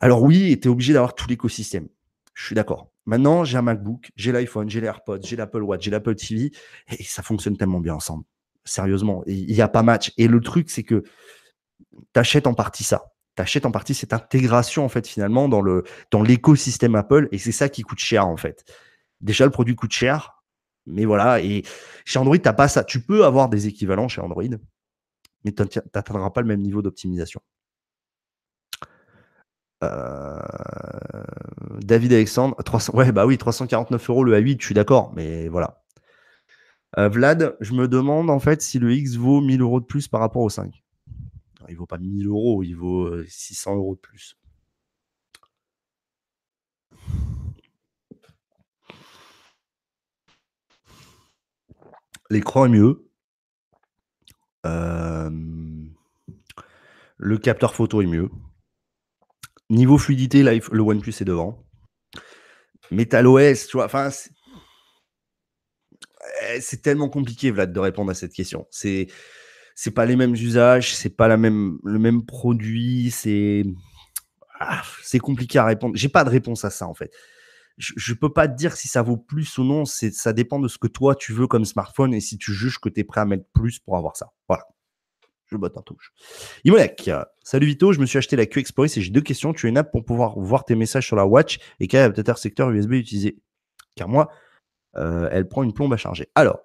[0.00, 1.88] alors oui, tu es obligé d'avoir tout l'écosystème.
[2.34, 2.90] Je suis d'accord.
[3.06, 6.52] Maintenant, j'ai un MacBook, j'ai l'iPhone, j'ai les AirPods, j'ai l'Apple Watch, j'ai l'Apple TV
[6.90, 8.24] et ça fonctionne tellement bien ensemble.
[8.64, 10.12] Sérieusement, il n'y a pas match.
[10.18, 11.02] Et le truc, c'est que
[11.90, 13.02] tu achètes en partie ça
[13.44, 17.52] tu en partie cette intégration en fait finalement dans le dans l'écosystème Apple et c'est
[17.52, 18.64] ça qui coûte cher en fait.
[19.20, 20.42] Déjà le produit coûte cher,
[20.86, 21.62] mais voilà et
[22.04, 22.84] chez Android t'as pas ça.
[22.84, 24.44] Tu peux avoir des équivalents chez Android,
[25.44, 25.62] mais tu
[25.94, 27.40] n'atteindras pas le même niveau d'optimisation.
[29.82, 30.38] Euh,
[31.80, 35.82] David Alexandre, 300, ouais bah oui 349 euros le A8, je suis d'accord, mais voilà.
[36.98, 40.08] Euh, Vlad, je me demande en fait si le X vaut 1000 euros de plus
[40.08, 40.82] par rapport au 5
[41.68, 44.36] il vaut pas 1000 euros, il vaut 600 euros de plus.
[52.30, 53.06] L'écran est mieux.
[57.22, 58.30] le capteur photo est mieux.
[59.68, 61.64] Niveau fluidité, le OnePlus est devant.
[62.90, 64.10] MetalOS, tu vois, enfin,
[66.42, 68.66] eh, c'est tellement compliqué, Vlad, de répondre à cette question.
[68.70, 69.06] C'est
[69.74, 73.64] c'est pas les mêmes usages, c'est pas la même, le même produit, c'est
[74.60, 75.96] ah, c'est compliqué à répondre.
[75.96, 77.10] J'ai pas de réponse à ça en fait.
[77.78, 79.84] Je, je peux pas te dire si ça vaut plus ou non.
[79.86, 82.78] C'est ça dépend de ce que toi tu veux comme smartphone et si tu juges
[82.78, 84.32] que tu es prêt à mettre plus pour avoir ça.
[84.48, 84.66] Voilà.
[85.50, 86.12] Je botte en touche.
[86.64, 87.10] Imolek,
[87.42, 89.52] salut Vito, je me suis acheté la Q et j'ai deux questions.
[89.52, 92.38] Tu as une app pour pouvoir voir tes messages sur la watch et quel peut-être
[92.38, 93.36] secteur USB utilisé
[93.96, 94.30] Car moi,
[94.96, 96.28] euh, elle prend une plombe à charger.
[96.36, 96.60] Alors,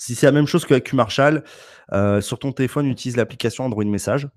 [0.00, 1.44] si c'est la même chose que Q Marshall,
[1.92, 4.28] euh, sur ton téléphone, utilise l'application Android Message.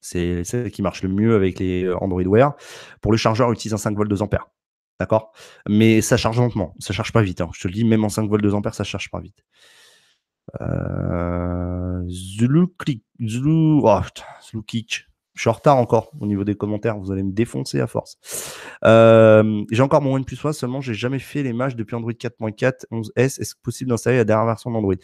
[0.00, 2.56] C'est celle qui marche le mieux avec les Android Wear.
[3.00, 4.48] Pour le chargeur, utilise un 5 volts 2 ampères.
[4.98, 5.32] D'accord?
[5.68, 6.74] Mais ça charge lentement.
[6.80, 7.40] Ça charge pas vite.
[7.40, 7.50] Hein.
[7.54, 9.38] Je te le dis, même en 5 volts 2 ampères, ça charge pas vite.
[10.60, 12.02] Euh...
[12.08, 12.66] Zulu
[13.24, 14.00] Zulu, oh,
[14.42, 14.62] Zulu
[15.36, 16.98] je suis en retard encore au niveau des commentaires.
[16.98, 18.16] Vous allez me défoncer à force.
[18.84, 22.86] Euh, j'ai encore mon OnePlus One, seulement j'ai jamais fait les matchs depuis Android 4.4,
[22.90, 23.40] 11S.
[23.40, 24.94] Est-ce possible d'installer la dernière version d'Android?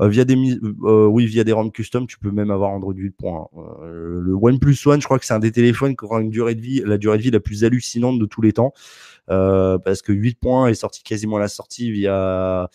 [0.00, 3.48] Euh, Via des euh, oui, via des ROM custom, tu peux même avoir Android 8.1.
[3.84, 6.62] le OnePlus One, je crois que c'est un des téléphones qui aura une durée de
[6.62, 8.72] vie, la durée de vie la plus hallucinante de tous les temps,
[9.26, 12.70] parce que 8.1 est sorti quasiment à la sortie via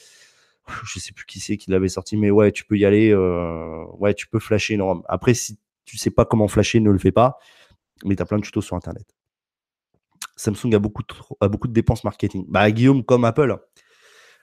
[0.85, 4.13] je sais plus qui c'est qui l'avait sorti, mais ouais, tu peux y aller, ouais,
[4.13, 5.01] tu peux flasher une ROM.
[5.07, 5.57] Après, si
[5.87, 7.39] tu sais pas comment flasher, ne le fais pas.
[8.03, 9.07] Mais tu as plein de tutos sur Internet.
[10.35, 12.45] Samsung a beaucoup de, beaucoup de dépenses marketing.
[12.47, 13.57] Bah, Guillaume, comme Apple.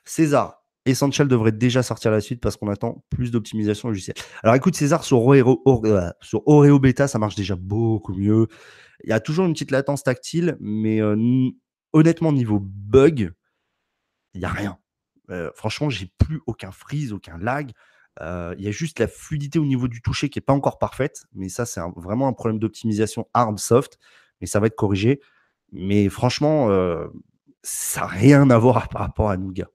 [0.05, 4.17] César, Essential devrait déjà sortir la suite parce qu'on attend plus d'optimisation logicielle.
[4.43, 8.49] Alors écoute, César, sur Oreo, euh, sur Oreo Beta, ça marche déjà beaucoup mieux.
[9.05, 11.17] Il y a toujours une petite latence tactile, mais euh,
[11.93, 13.33] honnêtement, niveau bug,
[14.35, 14.79] il n'y a rien.
[15.31, 17.71] Euh, franchement, j'ai plus aucun freeze, aucun lag.
[18.21, 21.25] Il y a juste la fluidité au niveau du toucher qui n'est pas encore parfaite,
[21.35, 23.99] mais ça, c'est vraiment un problème d'optimisation hard-soft,
[24.41, 25.21] mais ça va être corrigé.
[25.73, 26.69] Mais franchement,
[27.63, 29.69] ça n'a rien à voir par rapport à Nougat.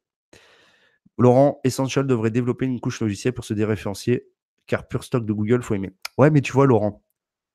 [1.17, 4.29] Laurent, Essential devrait développer une couche logicielle pour se déréférencier,
[4.67, 5.91] car pur stock de Google, faut aimer.
[6.17, 7.03] Ouais, mais tu vois, Laurent,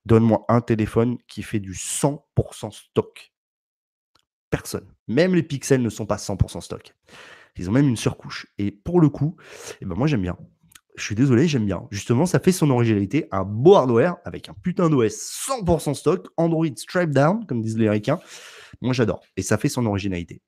[0.04, 3.32] donne-moi un téléphone qui fait du 100% stock.
[4.50, 4.92] Personne.
[5.08, 6.94] Même les pixels ne sont pas 100% stock.
[7.56, 8.46] Ils ont même une surcouche.
[8.58, 9.36] Et pour le coup,
[9.80, 10.36] eh ben moi j'aime bien
[10.96, 11.86] je suis désolé, j'aime bien.
[11.90, 15.08] Justement, ça fait son originalité, un beau hardware avec un putain d'OS
[15.48, 18.20] 100% stock, Android stripe down, comme disent les Américains.
[18.80, 19.22] Moi, j'adore.
[19.36, 20.40] Et ça fait son originalité.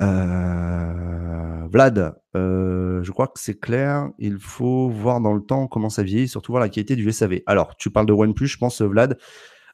[0.00, 4.10] Euh, Vlad, euh, je crois que c'est clair.
[4.18, 7.40] Il faut voir dans le temps comment ça vieillit, surtout voir la qualité du SAV.
[7.46, 9.18] Alors, tu parles de OnePlus, je pense, Vlad.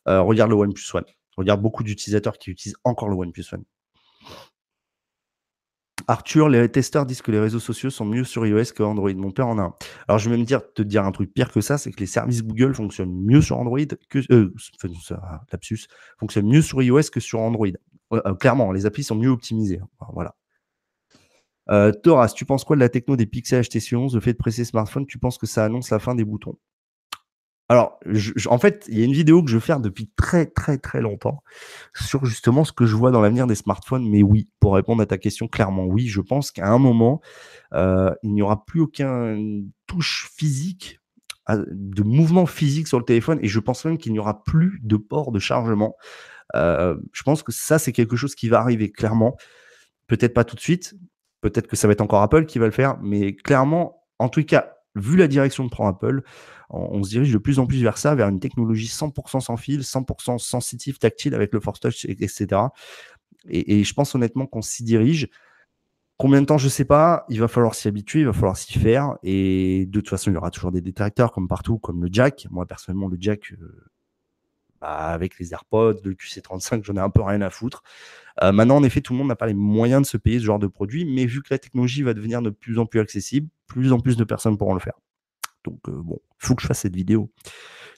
[0.08, 1.04] Euh, regarde le OnePlus One.
[1.36, 3.64] Regarde beaucoup d'utilisateurs qui utilisent encore le OnePlus One.
[6.10, 9.14] Arthur, les testeurs disent que les réseaux sociaux sont mieux sur iOS que Android.
[9.14, 9.74] Mon père en a un.
[10.08, 12.06] Alors, je vais me dire, te dire un truc pire que ça, c'est que les
[12.06, 14.18] services Google fonctionnent mieux sur Android que.
[14.32, 14.52] Euh,
[15.52, 15.86] lapsus,
[16.18, 17.68] fonctionnent mieux sur iOS que sur Android.
[18.12, 19.80] Euh, clairement, les applis sont mieux optimisées.
[20.12, 20.34] Voilà.
[21.70, 24.38] Euh, Thoras, tu penses quoi de la techno des Pixel HTC 11 Le fait de
[24.38, 26.58] presser smartphone, tu penses que ça annonce la fin des boutons?
[27.70, 28.00] Alors,
[28.48, 31.00] en fait, il y a une vidéo que je veux faire depuis très très très
[31.00, 31.44] longtemps
[31.94, 34.10] sur justement ce que je vois dans l'avenir des smartphones.
[34.10, 37.20] Mais oui, pour répondre à ta question, clairement oui, je pense qu'à un moment,
[37.74, 39.38] euh, il n'y aura plus aucun
[39.86, 40.98] touche physique,
[41.48, 44.96] de mouvement physique sur le téléphone, et je pense même qu'il n'y aura plus de
[44.96, 45.94] port de chargement.
[46.56, 49.36] Euh, je pense que ça, c'est quelque chose qui va arriver clairement.
[50.08, 50.96] Peut-être pas tout de suite,
[51.40, 54.42] peut-être que ça va être encore Apple qui va le faire, mais clairement, en tout
[54.42, 56.22] cas, vu la direction que prend Apple,
[56.70, 59.80] on, se dirige de plus en plus vers ça, vers une technologie 100% sans fil,
[59.80, 62.46] 100% sensitive, tactile avec le Force Touch, etc.
[63.48, 65.28] Et, je pense honnêtement qu'on s'y dirige.
[66.16, 67.24] Combien de temps, je ne sais pas.
[67.28, 69.16] Il va falloir s'y habituer, il va falloir s'y faire.
[69.22, 72.46] Et de toute façon, il y aura toujours des détracteurs comme partout, comme le jack.
[72.50, 73.90] Moi, personnellement, le jack, euh,
[74.80, 77.82] bah, avec les AirPods, le QC35, j'en ai un peu rien à foutre.
[78.42, 80.44] Euh, maintenant, en effet, tout le monde n'a pas les moyens de se payer ce
[80.44, 83.48] genre de produit, mais vu que la technologie va devenir de plus en plus accessible,
[83.66, 84.98] plus en plus de personnes pourront le faire.
[85.64, 87.30] Donc, euh, bon, il faut que je fasse cette vidéo.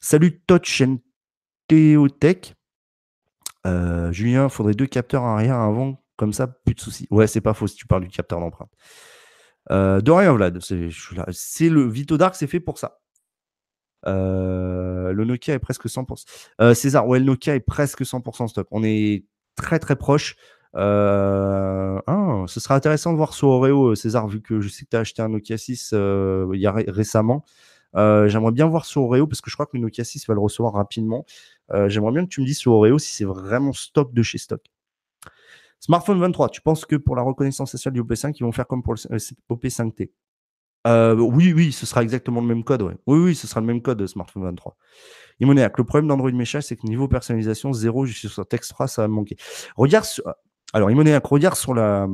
[0.01, 0.99] Salut Touch and
[1.68, 2.55] Théotech.
[3.64, 7.07] Euh, Julien, faudrait deux capteurs arrière avant, comme ça, plus de soucis.
[7.11, 8.72] Ouais, c'est pas faux si tu parles du capteur d'empreinte.
[9.70, 10.59] De rien, Vlad.
[11.30, 13.02] C'est le Vito Dark, c'est fait pour ça.
[14.07, 16.75] Euh, le Nokia est presque 100%.
[16.75, 18.69] César, ouais, le Nokia est presque 100% stop.
[18.71, 19.25] On est
[19.57, 20.37] très très proche.
[20.75, 24.85] Euh, ah, ce sera intéressant de voir sur Oreo, euh, César, vu que je sais
[24.85, 27.45] que tu as acheté un Nokia 6 euh, il y a récemment.
[27.95, 30.41] J'aimerais bien voir sur Oreo, parce que je crois que le Nokia 6 va le
[30.41, 31.27] recevoir rapidement.
[31.89, 34.63] J'aimerais bien que tu me dises sur Oreo si c'est vraiment stock de chez stock.
[35.81, 38.83] Smartphone 23, tu penses que pour la reconnaissance faciale du OP5, ils vont faire comme
[38.83, 40.11] pour le OP5T
[40.87, 42.83] Oui, oui, ce sera exactement le même code.
[42.83, 42.97] Ouais.
[43.07, 44.76] Oui, oui, ce sera le même code de Smartphone 23.
[45.41, 49.09] Imonéac, le problème d'Android Message, c'est que niveau personnalisation, zéro, je sur Textra, ça va
[49.09, 49.37] me manquer.
[49.76, 50.24] Regarde, sur,
[50.72, 52.09] alors, Imonéac, regarde sur la,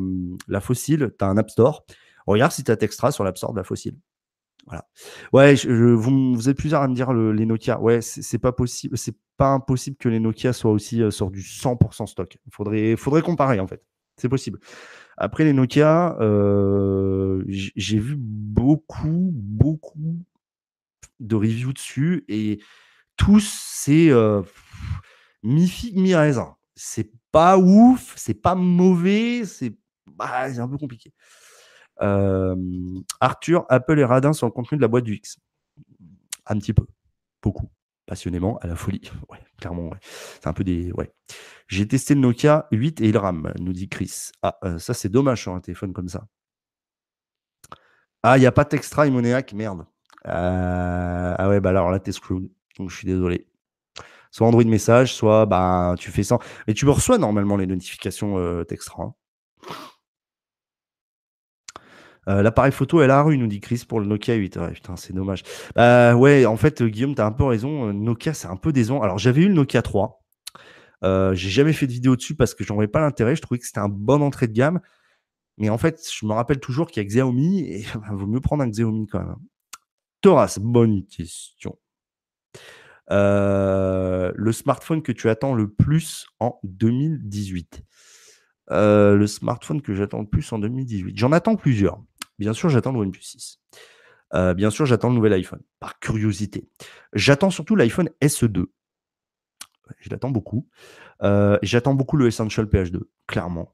[0.48, 1.84] la fossile, tu as un App Store.
[2.26, 3.96] Regarde si tu as Textra sur l'App Store de la fossile.
[4.66, 4.86] Voilà.
[5.32, 7.80] Ouais, vous, êtes plusieurs à me dire les Nokia.
[7.80, 11.40] Ouais, c'est pas possible, c'est pas impossible que les Nokia soient aussi euh, sur du
[11.40, 12.36] 100% stock.
[12.46, 13.82] Il faudrait, faudrait comparer en fait.
[14.16, 14.58] C'est possible.
[15.20, 20.24] Après les Nokia, euh, j'ai vu beaucoup, beaucoup
[21.18, 22.60] de reviews dessus et
[23.16, 24.42] tous c'est euh,
[25.42, 26.54] mi figue mi raisin.
[26.76, 31.12] C'est pas ouf, c'est pas mauvais, c'est bah, un peu compliqué.
[33.20, 35.38] Arthur, Apple est radin sur le contenu de la boîte du X.
[36.46, 36.86] Un petit peu.
[37.42, 37.68] Beaucoup.
[38.08, 39.02] Passionnément, à la folie.
[39.28, 39.98] Ouais, clairement, ouais.
[40.02, 40.90] C'est un peu des.
[40.92, 41.12] Ouais.
[41.68, 44.30] J'ai testé le Nokia 8 et il rame, nous dit Chris.
[44.42, 46.26] Ah, euh, ça, c'est dommage sur un téléphone comme ça.
[48.22, 49.84] Ah, il n'y a pas d'extra Imoneac, merde.
[50.26, 52.50] Euh, ah ouais, bah alors là, t'es screwed.
[52.78, 53.46] Donc, je suis désolé.
[54.30, 56.38] Soit Android message, soit bah, tu fais ça.
[56.66, 59.02] Mais tu me reçois normalement les notifications euh, Textra.
[59.02, 59.14] Hein.
[62.28, 64.56] Euh, l'appareil photo, elle a rue, nous dit Chris pour le Nokia 8.
[64.56, 65.42] Ouais, putain, c'est dommage.
[65.74, 67.92] Bah, ouais, en fait, Guillaume, tu as un peu raison.
[67.92, 69.02] Nokia, c'est un peu décevant.
[69.02, 70.22] Alors, j'avais eu le Nokia 3.
[71.04, 73.36] Euh, j'ai jamais fait de vidéo dessus parce que j'en avais pas l'intérêt.
[73.36, 74.80] Je trouvais que c'était un bon entrée de gamme.
[75.56, 78.40] Mais en fait, je me rappelle toujours qu'il y a Xiaomi et il vaut mieux
[78.40, 79.36] prendre un Xiaomi quand même.
[80.20, 81.78] Thoras, bonne question.
[83.10, 87.82] Euh, le smartphone que tu attends le plus en 2018
[88.70, 92.02] euh, Le smartphone que j'attends le plus en 2018 J'en attends plusieurs.
[92.38, 93.60] Bien sûr, j'attends le OnePlus 6.
[94.34, 96.68] Euh, bien sûr, j'attends le nouvel iPhone, par curiosité.
[97.12, 98.66] J'attends surtout l'iPhone SE2.
[100.00, 100.68] Je l'attends beaucoup.
[101.62, 103.72] j'attends beaucoup le Essential PH2, clairement.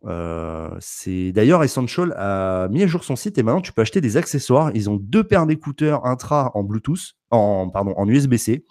[0.78, 4.16] c'est D'ailleurs, Essential a mis à jour son site et maintenant tu peux acheter des
[4.16, 4.70] accessoires.
[4.74, 8.64] Ils ont deux paires d'écouteurs intra en Bluetooth, en, pardon, en USB-C.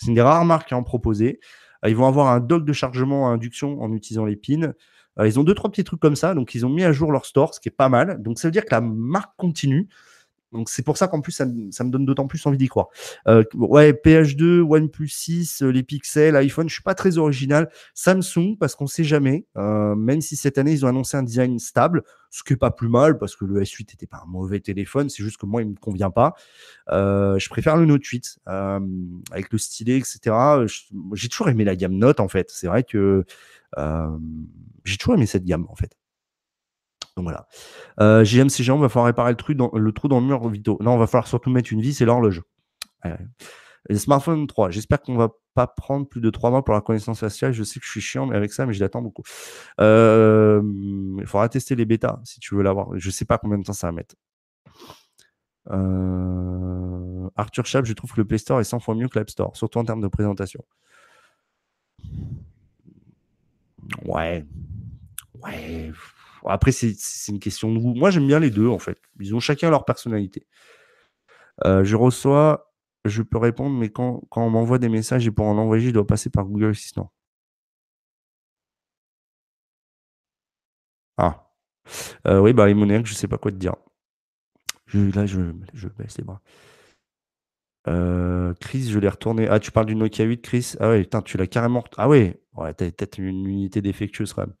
[0.00, 1.40] C'est une des rares marques qui en proposé.
[1.84, 4.72] Euh, ils vont avoir un dock de chargement à induction en utilisant les pins.
[5.26, 6.34] Ils ont deux, trois petits trucs comme ça.
[6.34, 8.22] Donc, ils ont mis à jour leur store, ce qui est pas mal.
[8.22, 9.88] Donc, ça veut dire que la marque continue.
[10.52, 12.88] Donc c'est pour ça qu'en plus ça, me donne d'autant plus envie d'y croire.
[13.28, 17.70] Euh, ouais, PH2, OnePlus 6, euh, les pixels, iPhone, je suis pas très original.
[17.94, 19.46] Samsung parce qu'on sait jamais.
[19.56, 22.70] Euh, même si cette année ils ont annoncé un design stable, ce qui est pas
[22.70, 25.62] plus mal parce que le S8 n'était pas un mauvais téléphone, c'est juste que moi
[25.62, 26.34] il me convient pas.
[26.88, 30.36] je préfère le Note 8 avec le stylet, etc.
[31.14, 32.50] J'ai toujours aimé la gamme Note en fait.
[32.50, 33.24] C'est vrai que
[34.84, 35.99] j'ai toujours aimé cette gamme en fait.
[37.22, 37.46] Voilà.
[38.00, 40.78] Euh, GMC Géant, va falloir réparer le, trou dans, le trou dans le mur Vito.
[40.80, 42.42] Non, on va falloir surtout mettre une vis, c'est l'horloge.
[43.88, 44.70] Les smartphones 3.
[44.70, 47.52] J'espère qu'on va pas prendre plus de 3 mois pour la connaissance faciale.
[47.52, 49.22] Je sais que je suis chiant, mais avec ça, mais je l'attends beaucoup.
[49.80, 50.62] Euh,
[51.18, 52.88] il faudra tester les bêtas si tu veux l'avoir.
[52.98, 54.16] Je sais pas combien de temps ça va mettre.
[55.70, 59.30] Euh, Arthur Chap, je trouve que le Play Store est 100 fois mieux que l'App
[59.30, 60.64] Store, surtout en termes de présentation.
[64.04, 64.44] Ouais.
[65.42, 65.92] Ouais.
[66.46, 66.94] Après, c'est
[67.28, 67.94] une question de goût.
[67.94, 68.98] Moi, j'aime bien les deux, en fait.
[69.20, 70.46] Ils ont chacun leur personnalité.
[71.64, 72.72] Euh, je reçois,
[73.04, 75.92] je peux répondre, mais quand, quand on m'envoie des messages et pour en envoyer, je
[75.92, 77.12] dois passer par Google Assistant.
[81.16, 81.50] Ah.
[82.26, 83.74] Euh, oui, bah, monnaies, je sais pas quoi te dire.
[84.94, 85.40] là, je,
[85.74, 86.40] je baisse les bras.
[87.88, 89.48] Euh, Chris, je l'ai retourné.
[89.48, 90.74] Ah, tu parles du Nokia 8, Chris?
[90.80, 91.84] Ah ouais, tu l'as carrément.
[91.96, 94.54] Ah ouais, ouais t'as peut-être une unité défectueuse quand même.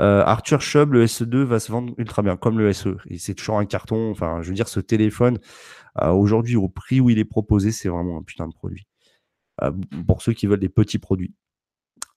[0.00, 2.96] Euh, Arthur Chubb, le SE2 va se vendre ultra bien, comme le SE.
[3.18, 4.10] C'est toujours un carton.
[4.10, 5.38] Enfin, je veux dire, ce téléphone,
[6.00, 8.86] euh, aujourd'hui, au prix où il est proposé, c'est vraiment un putain de produit.
[9.62, 9.72] Euh,
[10.06, 11.34] pour ceux qui veulent des petits produits.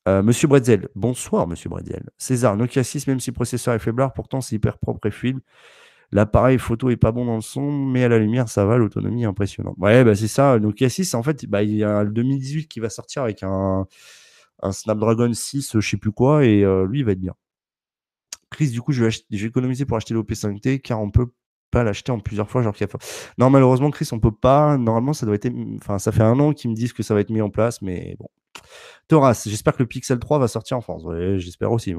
[0.05, 2.09] Monsieur Bretzel, bonsoir Monsieur Bretzel.
[2.17, 5.39] César, Nokia 6, même si le processeur est faiblard, pourtant c'est hyper propre et fluide.
[6.11, 9.23] L'appareil photo est pas bon dans le son, mais à la lumière, ça va, l'autonomie
[9.23, 9.75] est impressionnante.
[9.77, 10.59] Ouais, bah c'est ça.
[10.59, 13.87] Nokia 6, en fait, bah, il y a le 2018 qui va sortir avec un,
[14.61, 17.33] un Snapdragon 6, je sais plus quoi, et lui, il va être bien.
[18.53, 21.27] Chris, du coup, je vais, économiser pour acheter l'OP5T car on peut
[21.71, 22.61] pas l'acheter en plusieurs fois.
[22.61, 22.75] Genre,
[23.37, 24.77] non, malheureusement, Chris, on peut pas.
[24.77, 25.51] Normalement, ça doit être.
[25.77, 27.81] Enfin, ça fait un an qu'ils me disent que ça va être mis en place,
[27.81, 28.27] mais bon.
[29.07, 31.03] Thoras, j'espère que le Pixel 3 va sortir en France.
[31.37, 31.95] j'espère aussi.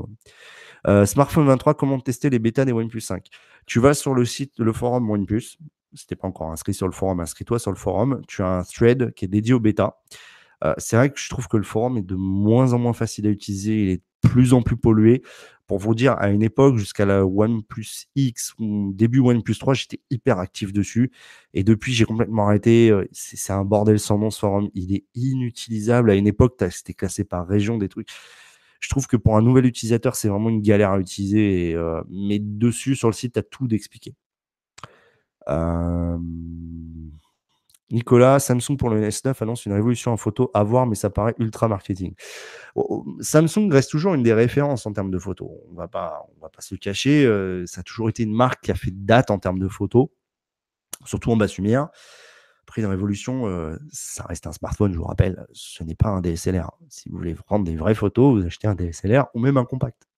[0.86, 3.26] Euh, Smartphone 23, comment tester les bêtas des OnePlus 5
[3.66, 5.58] Tu vas sur le site, le forum OnePlus.
[5.94, 8.22] Si t'es pas encore inscrit sur le forum, inscris-toi sur le forum.
[8.26, 9.96] Tu as un thread qui est dédié aux bêtas.
[10.64, 13.26] Euh, c'est vrai que je trouve que le forum est de moins en moins facile
[13.26, 13.82] à utiliser.
[13.82, 15.22] Il est de plus en plus pollué.
[15.66, 20.00] Pour vous dire, à une époque, jusqu'à la OnePlus X ou début OnePlus 3, j'étais
[20.10, 21.10] hyper actif dessus.
[21.54, 22.90] Et depuis, j'ai complètement arrêté.
[22.90, 24.68] Euh, c'est un bordel sans nom ce forum.
[24.74, 26.10] Il est inutilisable.
[26.10, 28.08] À une époque, c'était classé par région des trucs.
[28.80, 31.74] Je trouve que pour un nouvel utilisateur, c'est vraiment une galère à utiliser.
[31.74, 34.14] Euh, mais dessus, sur le site, tu as tout d'expliqué.
[35.48, 36.18] Euh...
[37.90, 41.34] Nicolas, Samsung pour le S9 annonce une révolution en photo à voir, mais ça paraît
[41.38, 42.14] ultra marketing.
[42.74, 45.50] Oh, oh, Samsung reste toujours une des références en termes de photos.
[45.70, 47.26] On va pas, va pas se le cacher.
[47.26, 50.08] Euh, ça a toujours été une marque qui a fait date en termes de photos,
[51.04, 51.88] surtout en basse lumière.
[52.62, 55.46] Après, une révolution, euh, ça reste un smartphone, je vous rappelle.
[55.52, 56.70] Ce n'est pas un DSLR.
[56.88, 60.08] Si vous voulez prendre des vraies photos, vous achetez un DSLR ou même un compact.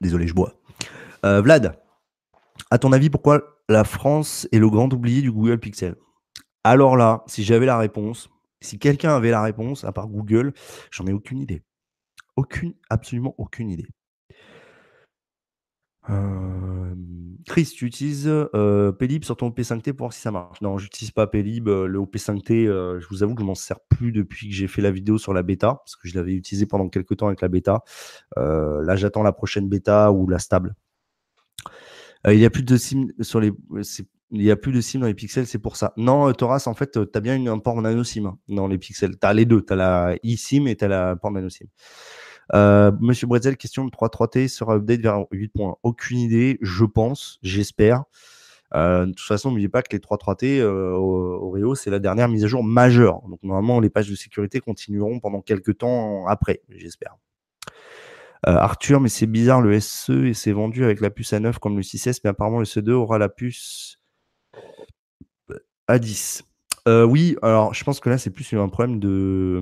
[0.00, 0.54] Désolé, je bois.
[1.24, 1.78] Euh, Vlad,
[2.70, 5.96] à ton avis, pourquoi la France est le grand oublié du Google Pixel?
[6.64, 8.28] Alors là, si j'avais la réponse,
[8.60, 10.52] si quelqu'un avait la réponse, à part Google,
[10.90, 11.62] j'en ai aucune idée.
[12.36, 13.88] Aucune, absolument aucune idée.
[16.08, 16.94] Euh,
[17.46, 20.60] Chris, tu utilises euh, Pelib sur ton OP5T pour voir si ça marche?
[20.60, 21.68] Non, j'utilise pas Pelib.
[21.68, 24.82] Euh, le OP5T, je vous avoue que je m'en sers plus depuis que j'ai fait
[24.82, 27.48] la vidéo sur la bêta, parce que je l'avais utilisé pendant quelques temps avec la
[27.48, 27.82] bêta.
[28.36, 30.74] là, j'attends la prochaine bêta ou la stable.
[32.28, 33.52] Il y a plus de sim sur les.
[34.32, 35.92] Il y a plus de SIM dans les pixels, c'est pour ça.
[35.96, 38.78] Non, Thoras, en fait, tu as bien une, un port nano SIM hein, dans les
[38.78, 39.18] pixels.
[39.18, 39.60] Tu as les deux.
[39.60, 41.66] Tu as la eSIM et tu as la port nano SIM.
[42.54, 45.76] Euh, Monsieur Bretzel, question de 3.3T sera update vers 8 points.
[45.82, 48.04] Aucune idée, je pense, j'espère.
[48.74, 52.44] Euh, de toute façon, n'oubliez pas que les 3.3T euh, Oreo, c'est la dernière mise
[52.44, 53.22] à jour majeure.
[53.28, 57.16] Donc normalement, les pages de sécurité continueront pendant quelques temps après, j'espère.
[58.46, 61.76] Euh, Arthur, mais c'est bizarre, le SE et c'est vendu avec la puce A9 comme
[61.76, 63.98] le 6S, mais apparemment le SE2 aura la puce
[65.88, 66.42] A10.
[66.88, 69.60] Euh, oui, alors je pense que là c'est plus un problème de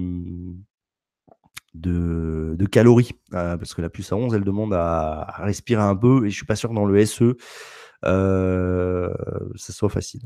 [1.74, 3.12] de, calories.
[3.35, 6.26] Euh, parce que la puce à 11, elle demande à, respirer un peu.
[6.26, 7.37] Et je suis pas sûr que dans le SE,
[8.05, 9.12] euh,
[9.57, 10.22] ça soit facile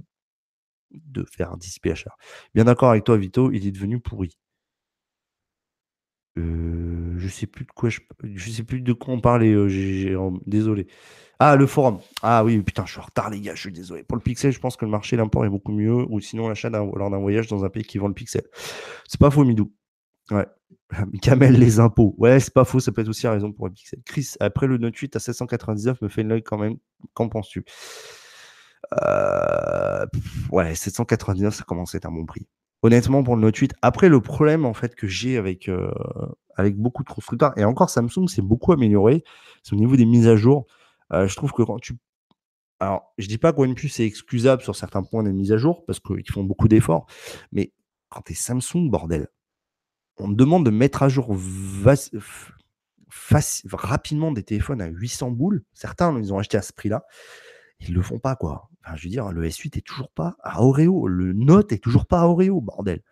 [0.91, 2.17] de faire un 10 PHR.
[2.55, 4.37] Bien d'accord avec toi, Vito, il est devenu pourri.
[6.39, 9.55] Euh, je sais plus de quoi je, je sais plus de quoi on parlait.
[10.47, 10.87] désolé.
[11.39, 11.99] Ah, le forum.
[12.22, 13.55] Ah oui, putain, je suis en retard, les gars.
[13.55, 14.03] Je suis désolé.
[14.05, 16.07] Pour le pixel, je pense que le marché l'import est beaucoup mieux.
[16.09, 18.43] Ou sinon, l'achat lors d'un voyage dans un pays qui vend le pixel.
[19.09, 19.72] C'est pas faux, Midou.
[20.30, 20.47] Ouais.
[21.22, 22.14] Camel, les impôts.
[22.18, 24.01] Ouais, c'est pas faux, ça peut être aussi la raison pour le pixel.
[24.07, 26.76] Chris, après le Note 8 à 799, me fait l'œil quand même.
[27.14, 27.64] Qu'en penses-tu?
[29.03, 30.07] Euh,
[30.51, 32.47] Ouais, 799, ça commence à être un bon prix.
[32.83, 35.91] Honnêtement, pour le Note 8, après le problème en fait que j'ai avec, euh,
[36.57, 39.22] avec beaucoup de constructeurs, et encore Samsung s'est beaucoup amélioré,
[39.62, 40.66] c'est au niveau des mises à jour.
[41.12, 41.97] Euh, je trouve que quand tu.
[42.80, 45.85] Alors, je dis pas que OnePlus est excusable sur certains points des mises à jour,
[45.87, 47.07] parce qu'ils font beaucoup d'efforts,
[47.53, 47.72] mais
[48.09, 49.28] quand tu es Samsung, bordel,
[50.18, 51.37] on demande de mettre à jour
[53.72, 55.62] rapidement des téléphones à 800 boules.
[55.72, 57.05] Certains, ils ont acheté à ce prix-là.
[57.80, 58.68] Ils le font pas, quoi.
[58.95, 61.07] Je veux dire, le S8 est toujours pas à Oreo.
[61.07, 63.03] Le Note est toujours pas à Oreo, bordel.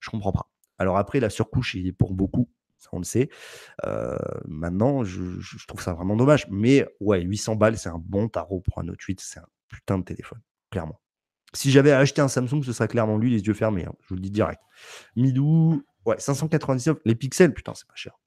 [0.00, 0.50] Je comprends pas.
[0.78, 2.48] Alors après, la surcouche, il est pour beaucoup.
[2.78, 3.28] Ça, on le sait.
[3.84, 4.16] Euh,
[4.46, 6.46] maintenant, je, trouve ça vraiment dommage.
[6.50, 9.20] Mais ouais, 800 balles, c'est un bon tarot pour un Note 8.
[9.20, 11.00] C'est un putain de téléphone, clairement.
[11.52, 13.84] Si j'avais acheté un Samsung, ce serait clairement lui, les yeux fermés.
[13.84, 13.92] Hein.
[14.02, 14.60] je vous le dis direct.
[15.16, 16.98] Midou, Ouais, 599.
[17.04, 18.18] Les pixels, putain, c'est pas cher.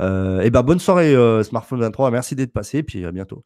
[0.00, 2.10] Euh, et ben bonne soirée euh, Smartphone 23.
[2.10, 2.82] Merci d'être passé.
[2.82, 3.44] Puis à bientôt.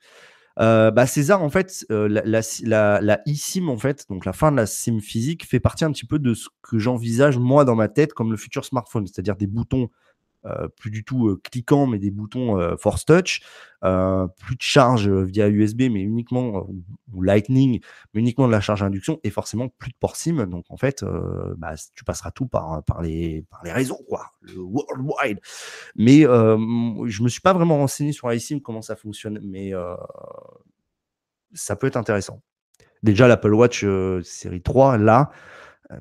[0.60, 2.22] Euh, bah César, en fait, la,
[2.62, 5.92] la, la, eSIM, en fait, donc la fin de la SIM physique, fait partie un
[5.92, 9.36] petit peu de ce que j'envisage moi dans ma tête comme le futur smartphone, c'est-à-dire
[9.36, 9.88] des boutons
[10.44, 13.42] euh, plus du tout euh, cliquant, mais des boutons euh, Force Touch,
[13.80, 16.66] plus de charge via USB, mais uniquement
[17.12, 17.80] ou Lightning,
[18.12, 20.46] mais uniquement de la charge induction, et forcément plus de port SIM.
[20.46, 21.04] Donc en fait,
[21.56, 23.98] bah, tu passeras tout par, les, par les réseaux,
[24.40, 25.40] le worldwide.
[25.96, 29.72] Mais je me suis pas vraiment renseigné sur iSIM, comment ça fonctionne, mais
[31.52, 32.40] ça peut être intéressant.
[33.02, 33.84] Déjà, l'Apple Watch
[34.22, 35.32] série 3, là,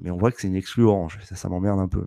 [0.02, 1.18] mais on voit que c'est une exclu orange.
[1.24, 2.06] Ça, ça m'emmerde un peu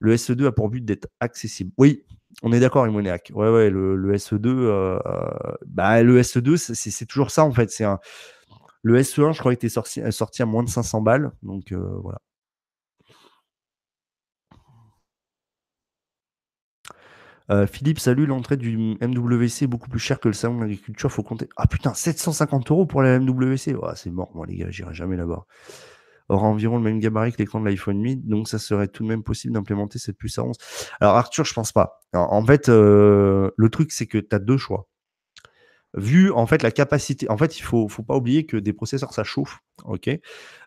[0.00, 1.72] le SE2 a pour but d'être accessible.
[1.78, 2.04] Oui,
[2.42, 3.32] on est d'accord, Imoniac.
[3.34, 4.98] Ouais, le, SE2, euh,
[5.66, 7.70] bah, le SE2, c'est toujours ça en fait.
[8.82, 11.32] Le SE1, je crois, était sorti, sorti à moins de 500 balles.
[11.42, 12.20] Donc euh, voilà.
[17.50, 21.22] Euh, Philippe, salut, l'entrée du MWC est beaucoup plus cher que le salon d'agriculture, faut
[21.22, 21.48] compter.
[21.56, 23.76] Ah putain, 750 euros pour la MWC.
[23.96, 25.46] c'est mort, moi les gars, j'irai jamais là-bas
[26.28, 29.08] aura environ le même gabarit que l'écran de l'iPhone 8, donc ça serait tout de
[29.08, 30.56] même possible d'implémenter cette puce à 11.
[31.00, 32.00] Alors Arthur, je pense pas.
[32.12, 34.88] en fait, euh, le truc, c'est que tu as deux choix.
[35.96, 39.14] Vu en fait la capacité, en fait, il faut, faut pas oublier que des processeurs
[39.14, 40.10] ça chauffe, ok?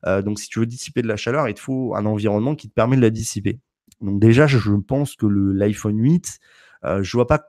[0.06, 2.70] Euh, donc si tu veux dissiper de la chaleur, il te faut un environnement qui
[2.70, 3.60] te permet de la dissiper.
[4.00, 6.40] Donc déjà, je, pense que l'iPhone 8,
[6.86, 7.44] euh, je vois pas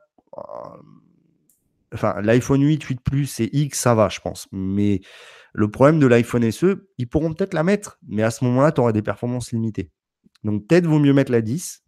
[1.94, 4.48] enfin, l'iPhone 8, 8 Plus et X, ça va, je pense.
[4.52, 5.00] Mais
[5.52, 8.80] le problème de l'iPhone SE, ils pourront peut-être la mettre, mais à ce moment-là, tu
[8.80, 9.90] auras des performances limitées.
[10.44, 11.84] Donc peut-être vaut mieux mettre la 10,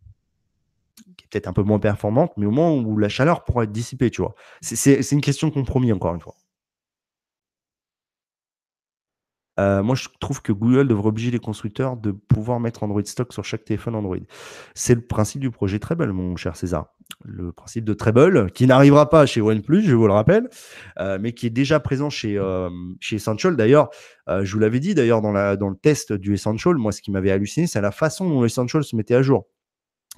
[1.17, 3.73] qui est peut-être un peu moins performante, mais au moins où la chaleur pourra être
[3.73, 4.35] dissipée, tu vois.
[4.61, 6.35] C'est une question de compromis, encore une fois.
[9.59, 13.33] Euh, moi, je trouve que Google devrait obliger les constructeurs de pouvoir mettre Android stock
[13.33, 14.17] sur chaque téléphone Android.
[14.75, 16.95] C'est le principe du projet Treble, mon cher César.
[17.25, 20.49] Le principe de Treble, qui n'arrivera pas chez OnePlus, je vous le rappelle,
[20.99, 23.57] euh, mais qui est déjà présent chez, euh, chez Essential.
[23.57, 23.91] D'ailleurs,
[24.29, 27.33] je vous l'avais dit d'ailleurs dans, dans le test du Essential, moi, ce qui m'avait
[27.33, 29.49] halluciné, c'est la façon dont Essential se mettait à jour.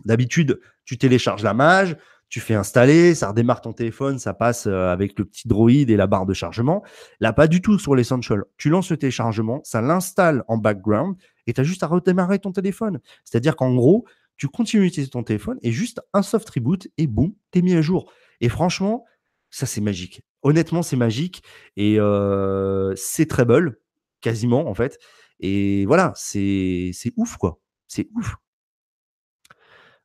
[0.05, 1.96] D'habitude, tu télécharges la mage,
[2.32, 5.96] tu fais installer, ça redémarre ton téléphone, ça passe euh, avec le petit droïde et
[5.96, 6.82] la barre de chargement.
[7.20, 8.44] Là, pas du tout sur l'Essential.
[8.57, 12.50] Tu lances le téléchargement, ça l'installe en background et tu as juste à redémarrer ton
[12.50, 13.00] téléphone.
[13.24, 14.07] C'est-à-dire qu'en gros,
[14.37, 17.83] tu continues d'utiliser ton téléphone et juste un soft reboot et boum, t'es mis à
[17.83, 18.12] jour.
[18.41, 19.05] Et franchement,
[19.51, 20.22] ça c'est magique.
[20.43, 21.43] honnêtement, c'est magique
[21.76, 21.99] et
[22.97, 23.80] c'est treble,
[24.20, 24.99] quasiment en fait.
[25.41, 27.61] Et voilà, c'est ouf quoi.
[27.89, 28.37] C'est ouf.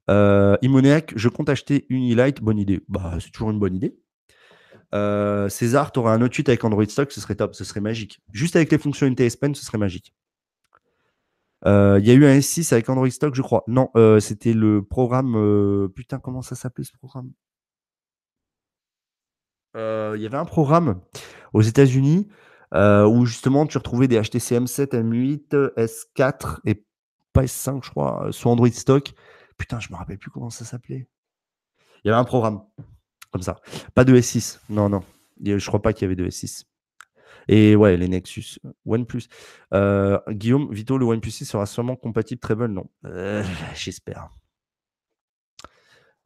[0.10, 2.82] Euh, je compte acheter Unilight, bonne idée.
[2.88, 3.98] Bah, c'est toujours une bonne idée.
[4.96, 7.82] Euh, César, tu aurais un autre suite avec Android Stock, ce serait top, ce serait
[7.82, 8.22] magique.
[8.32, 10.14] Juste avec les fonctionnalités S Pen, ce serait magique.
[11.66, 13.64] Euh, il y a eu un S6 avec Android Stock, je crois.
[13.68, 15.90] Non, euh, c'était le programme.
[15.96, 17.32] putain, comment ça s'appelait ce programme?
[19.76, 21.02] Il y avait un programme
[21.54, 22.28] aux États-Unis
[22.74, 26.84] où justement tu retrouvais des HTC M7, M8, S4 et
[27.32, 29.14] pas S5, je crois, sur Android Stock.
[29.58, 31.08] Putain, je me rappelle plus comment ça s'appelait.
[32.04, 32.64] Il y avait un programme
[33.32, 33.58] comme ça.
[33.94, 34.60] Pas de S6.
[34.70, 35.04] Non, non.
[35.44, 36.64] Je crois pas qu'il y avait de S6.
[37.48, 38.60] Et ouais, les Nexus.
[38.86, 39.24] OnePlus.
[39.74, 42.90] Euh, Guillaume, Vito, le OnePlus 6 sera sûrement compatible très bon, non?
[43.06, 43.44] Euh,
[43.76, 44.30] J'espère.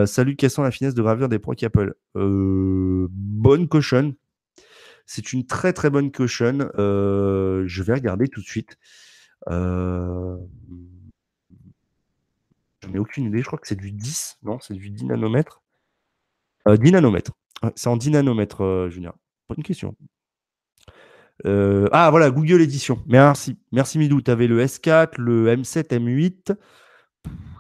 [0.05, 1.93] salut, sont la finesse de gravure des Pro Apple?
[2.15, 4.15] Bonne cochonne.
[5.05, 6.69] C'est une très très bonne caution.
[6.77, 8.77] Euh, je vais regarder tout de suite.
[9.47, 10.37] Je
[12.87, 13.39] n'ai aucune idée.
[13.39, 14.37] Je crois que c'est du 10.
[14.43, 15.61] Non, c'est du 10 nanomètres.
[16.77, 17.31] 10 euh, nanomètres.
[17.75, 19.13] C'est en 10 nanomètres, euh, Julien.
[19.49, 19.95] Bonne question.
[21.45, 23.01] ah voilà, Google Édition.
[23.07, 23.57] Merci.
[23.71, 24.21] Merci Midou.
[24.21, 26.55] Tu avais le S4, le M7, M8.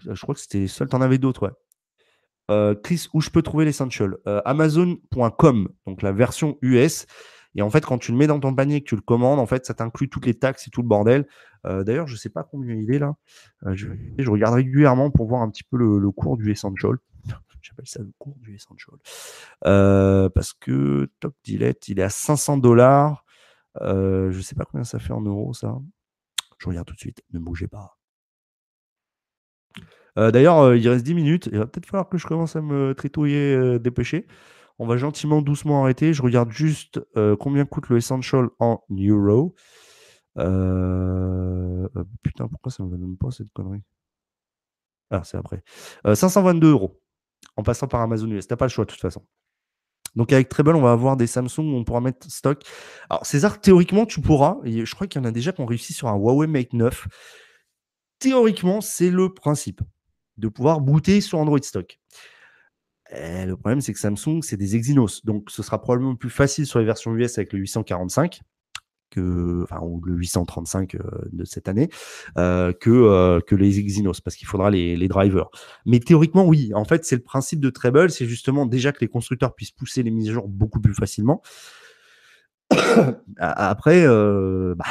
[0.09, 0.89] je crois que c'était seul.
[0.89, 1.53] Tu en avais d'autres, ouais.
[2.83, 7.05] Chris, où je peux trouver l'essential Amazon.com, donc la version US.
[7.55, 9.45] Et en fait, quand tu le mets dans ton panier, que tu le commandes, en
[9.45, 11.27] fait, ça t'inclut toutes les taxes et tout le bordel.
[11.65, 13.15] Euh, d'ailleurs, je ne sais pas combien il est là.
[13.65, 16.97] Euh, je, regarde régulièrement pour voir un petit peu le, cours du Essential.
[17.61, 18.97] J'appelle ça le cours du Essential.
[19.65, 23.25] Euh, parce que Top Dilette, il est à 500 dollars.
[23.81, 25.77] je ne sais pas combien ça fait en euros, ça.
[26.57, 27.21] Je regarde tout de suite.
[27.31, 27.97] Ne bougez pas.
[30.17, 31.49] D'ailleurs, il reste 10 minutes.
[31.51, 34.27] Il va peut-être falloir que je commence à me tritouiller, dépêcher.
[34.79, 36.13] On va gentiment, doucement arrêter.
[36.13, 39.53] Je regarde juste euh, combien coûte le Essential en euros.
[40.37, 43.83] Euh, euh, putain, pourquoi ça ne me donne pas cette connerie?
[45.11, 45.63] Ah, c'est après.
[46.05, 47.01] 522 euros
[47.57, 48.47] en passant par Amazon US.
[48.47, 49.25] T'as pas le choix de toute façon.
[50.15, 52.61] Donc avec Treble, on va avoir des Samsung où on pourra mettre stock.
[53.09, 54.57] Alors César, théoriquement, tu pourras.
[54.63, 56.73] Et je crois qu'il y en a déjà qui ont réussi sur un Huawei Mate
[56.73, 57.07] 9.
[58.19, 59.81] Théoriquement, c'est le principe
[60.37, 61.99] de pouvoir booter sur Android Stock.
[63.11, 65.25] Eh, le problème, c'est que Samsung, c'est des Exynos.
[65.25, 68.41] Donc, ce sera probablement plus facile sur les versions US avec le 845
[69.09, 70.99] que, enfin, ou le 835 euh,
[71.31, 71.89] de cette année,
[72.37, 75.49] euh, que, euh, que les Exynos, parce qu'il faudra les, les, drivers.
[75.85, 76.71] Mais théoriquement, oui.
[76.73, 80.03] En fait, c'est le principe de Treble, c'est justement déjà que les constructeurs puissent pousser
[80.03, 81.41] les mises à jour beaucoup plus facilement.
[83.37, 84.85] Après, bah,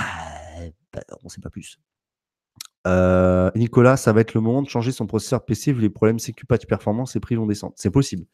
[0.92, 1.78] bah, on ne sait pas plus.
[3.54, 6.46] Nicolas, ça va être le moment de changer son processeur PC vu les problèmes sécu
[6.48, 7.74] de performance, les prix vont descendre.
[7.76, 8.24] C'est possible.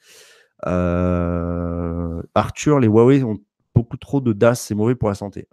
[0.62, 3.38] Arthur, les Huawei ont
[3.74, 5.48] beaucoup trop de DAS, c'est mauvais pour la santé.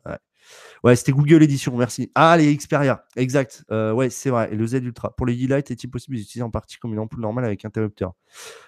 [0.84, 2.12] Ouais, c'était Google Edition, merci.
[2.16, 3.64] Ah, les Xperia, exact.
[3.72, 4.50] Euh, ouais, c'est vrai.
[4.52, 5.16] Et le Z Ultra.
[5.16, 8.14] Pour les E-Light, est-il possible d'utiliser en partie comme une ampoule normale avec interrupteur?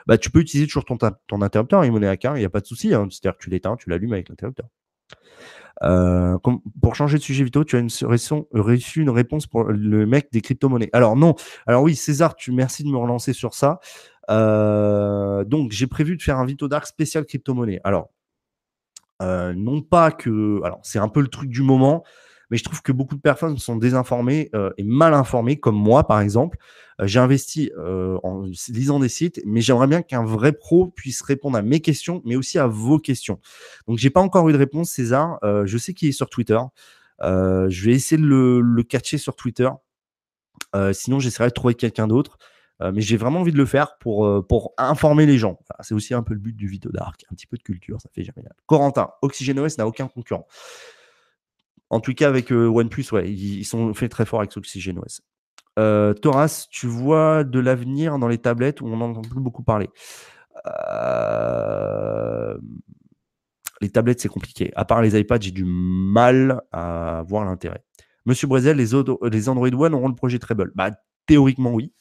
[0.05, 0.97] Bah, tu peux utiliser toujours ton,
[1.27, 2.93] ton interrupteur, hein, il n'y a pas de souci.
[2.93, 3.07] Hein.
[3.09, 4.67] C'est-à-dire que tu l'éteins, tu l'allumes avec l'interrupteur.
[5.81, 6.37] Euh,
[6.81, 10.41] pour changer de sujet, Vito, tu as une, reçu une réponse pour le mec des
[10.41, 10.89] crypto-monnaies.
[10.93, 11.35] Alors non.
[11.65, 13.79] Alors oui, César, tu merci de me relancer sur ça.
[14.29, 17.81] Euh, donc j'ai prévu de faire un Vito Dark spécial crypto-monnaie.
[17.83, 18.09] Alors
[19.23, 22.03] euh, non pas que, alors c'est un peu le truc du moment
[22.49, 26.05] mais je trouve que beaucoup de personnes sont désinformées euh, et mal informées, comme moi
[26.05, 26.59] par exemple.
[27.01, 31.57] Euh, j'ai investi en lisant des sites, mais j'aimerais bien qu'un vrai pro puisse répondre
[31.57, 33.39] à mes questions, mais aussi à vos questions.
[33.87, 35.39] Donc j'ai pas encore eu de réponse, César.
[35.41, 36.59] je sais qu'il est sur Twitter.
[37.21, 39.69] je vais essayer de le, catcher sur Twitter.
[40.91, 42.37] sinon, j'essaierai de trouver quelqu'un d'autre.
[42.81, 45.57] Mais j'ai vraiment envie de le faire pour, pour informer les gens.
[45.81, 48.09] c'est aussi un peu le but du Vito Dark, un petit peu de culture, ça
[48.13, 48.53] fait jamais mal.
[48.65, 50.47] Corentin, OxygenOS n'a aucun concurrent.
[51.93, 55.21] En tout cas, avec euh, OnePlus, ouais, ils, sont faits très forts avec OxygenOS.
[55.77, 59.89] Euh, Thoras, tu vois de l'avenir dans les tablettes où on n'entend plus beaucoup parler?
[60.65, 62.57] Euh,
[63.79, 64.71] les tablettes, c'est compliqué.
[64.75, 67.83] À part les iPads, j'ai du mal à voir l'intérêt.
[68.25, 68.89] Monsieur Brezel, les,
[69.29, 70.89] les Android One auront le projet Treble bah,
[71.27, 71.93] Théoriquement, oui.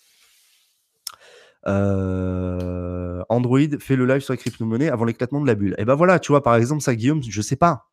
[1.64, 5.74] Android fait le live sur la crypto-monnaie avant l'éclatement de la bulle.
[5.78, 7.88] Et ben voilà, tu vois, par exemple, ça, Guillaume, je sais pas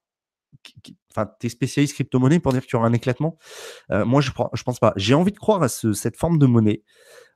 [1.12, 3.38] enfin, tu es spécialiste crypto-monnaie pour dire qu'il y aura un éclatement?
[3.92, 4.94] Euh, Moi, je ne pense pas.
[4.96, 6.84] J'ai envie de croire à cette forme de monnaie.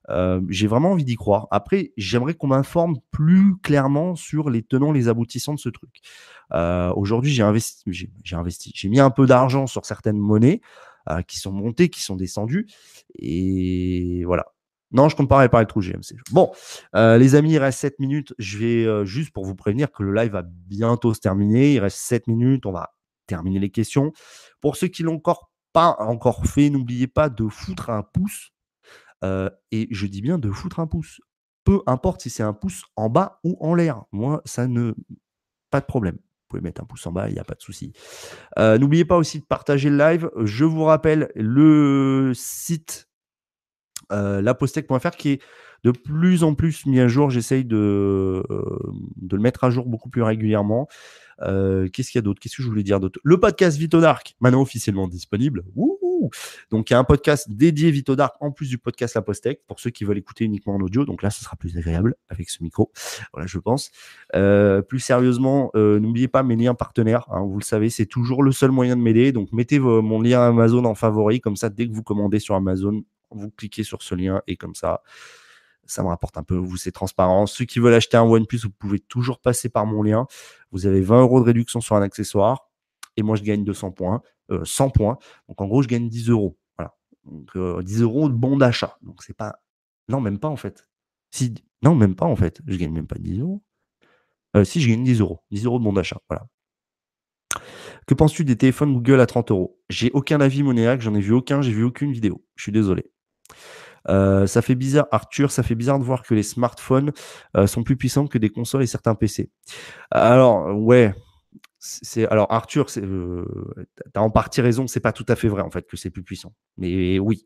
[0.10, 1.48] Euh, j'ai vraiment envie d'y croire.
[1.50, 6.02] Après, j'aimerais qu'on m'informe plus clairement sur les tenants, les aboutissants de ce truc.
[6.54, 10.62] Euh, aujourd'hui, j'ai investi, j'ai investi, j'ai mis un peu d'argent sur certaines monnaies
[11.28, 12.66] qui sont montées, qui sont descendues,
[13.20, 14.53] et voilà.
[14.94, 16.16] Non, je compte pas le trou GMC.
[16.32, 16.52] Bon,
[16.96, 18.34] euh, les amis, il reste 7 minutes.
[18.38, 21.74] Je vais euh, juste pour vous prévenir que le live va bientôt se terminer.
[21.74, 22.68] Il reste 7 minutes.
[22.68, 22.94] On va
[23.26, 24.14] terminer les questions.
[24.62, 28.52] Pour ceux qui l'ont encore pas encore fait, n'oubliez pas de foutre un pouce.
[29.24, 31.20] Euh, et je dis bien de foutre un pouce.
[31.64, 34.04] Peu importe si c'est un pouce en bas ou en l'air.
[34.12, 34.94] Moi, ça ne.
[35.72, 36.16] Pas de problème.
[36.16, 37.94] Vous pouvez mettre un pouce en bas, il n'y a pas de souci.
[38.60, 40.30] N'oubliez pas aussi de partager le live.
[40.44, 43.10] Je vous rappelle le site
[44.12, 45.40] lapostec.fr qui est
[45.84, 47.30] de plus en plus mis à jour.
[47.30, 48.80] J'essaye de, euh,
[49.32, 50.88] le mettre à jour beaucoup plus régulièrement.
[51.42, 52.40] Euh, qu'est-ce qu'il y a d'autre?
[52.40, 53.20] Qu'est-ce que je voulais dire d'autre?
[53.24, 55.64] Le podcast Vito Dark, maintenant officiellement disponible.
[56.72, 59.62] donc, il y a un podcast dédié Vito Dark en plus du podcast La Postec
[59.68, 61.06] pour ceux qui veulent écouter uniquement en audio.
[61.06, 62.92] Donc là, ce sera plus agréable avec ce micro.
[63.34, 63.92] Voilà, je pense.
[64.88, 67.26] plus sérieusement, n'oubliez pas mes liens partenaires.
[67.30, 69.32] Hein, vous le savez, c'est toujours le seul moyen de m'aider.
[69.34, 71.42] Donc, mettez mon lien Amazon en favori.
[71.42, 73.04] Comme ça, dès que vous commandez sur Amazon,
[73.36, 75.02] vous cliquez sur ce lien et comme ça,
[75.86, 77.46] ça me rapporte un peu, vous, c'est transparent.
[77.46, 80.28] Ceux qui veulent acheter un OnePlus, vous pouvez toujours passer par mon lien.
[80.72, 82.70] Vous avez 20 euros de réduction sur un accessoire
[83.18, 84.22] et moi, je gagne 200 points,
[84.64, 85.18] 100 euh, points.
[85.48, 86.58] Donc, en gros, je gagne 10 euros.
[86.78, 86.96] Voilà.
[87.26, 87.52] Donc,
[87.84, 88.98] 10 euh, euros de bon d'achat.
[89.02, 89.60] Donc, c'est pas.
[90.10, 90.90] Non, même pas en fait.
[91.32, 91.54] Si...
[91.82, 92.62] Non, même pas en fait.
[92.68, 93.64] Je gagne même pas 10 euros.
[94.56, 95.42] Euh, si, je gagne 10 euros.
[95.52, 96.20] 10 euros de bon d'achat.
[96.30, 96.48] Voilà.
[98.08, 99.80] Que penses-tu des téléphones Google à 30 euros?
[99.90, 102.44] J'ai aucun avis monéaque, j'en ai vu aucun, j'ai vu aucune vidéo.
[102.56, 103.13] Je suis désolé.
[104.10, 107.12] Euh, ça fait bizarre, Arthur, ça fait bizarre de voir que les smartphones
[107.58, 109.50] euh, sont plus puissants que des consoles et certains PC.
[110.12, 111.14] Alors, ouais.
[111.86, 113.44] C'est, alors Arthur, c'est, euh,
[114.16, 116.24] as en partie raison, c'est pas tout à fait vrai en fait que c'est plus
[116.24, 116.54] puissant.
[116.78, 117.46] Mais oui,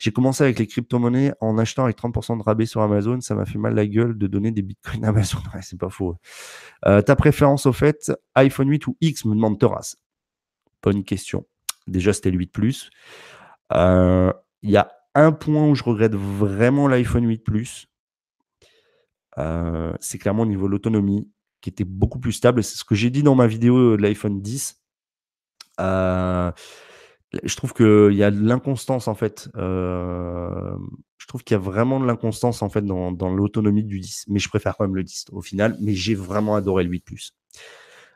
[0.00, 3.46] j'ai commencé avec les crypto-monnaies en achetant avec 30% de rabais sur Amazon, ça m'a
[3.46, 5.38] fait mal la gueule de donner des bitcoins à Amazon.
[5.62, 6.16] C'est pas faux.
[6.82, 9.94] ta préférence au fait, iPhone 8 ou X me demande Terras.
[10.82, 11.46] Bonne question.
[11.86, 12.90] Déjà c'était le 8 Plus.
[13.70, 14.32] Il
[14.70, 17.88] y a un point où je regrette vraiment l'iPhone 8 Plus,
[19.38, 22.62] euh, c'est clairement au niveau de l'autonomie, qui était beaucoup plus stable.
[22.62, 24.80] C'est ce que j'ai dit dans ma vidéo de l'iPhone 10.
[25.80, 26.50] Euh,
[27.44, 29.48] je trouve qu'il y a de l'inconstance en fait.
[29.56, 30.76] Euh,
[31.18, 34.26] je trouve qu'il y a vraiment de l'inconstance en fait dans, l'autonomie du 10.
[34.28, 35.76] Mais je préfère quand même le 10 au final.
[35.80, 37.32] Mais j'ai vraiment adoré le 8 Plus.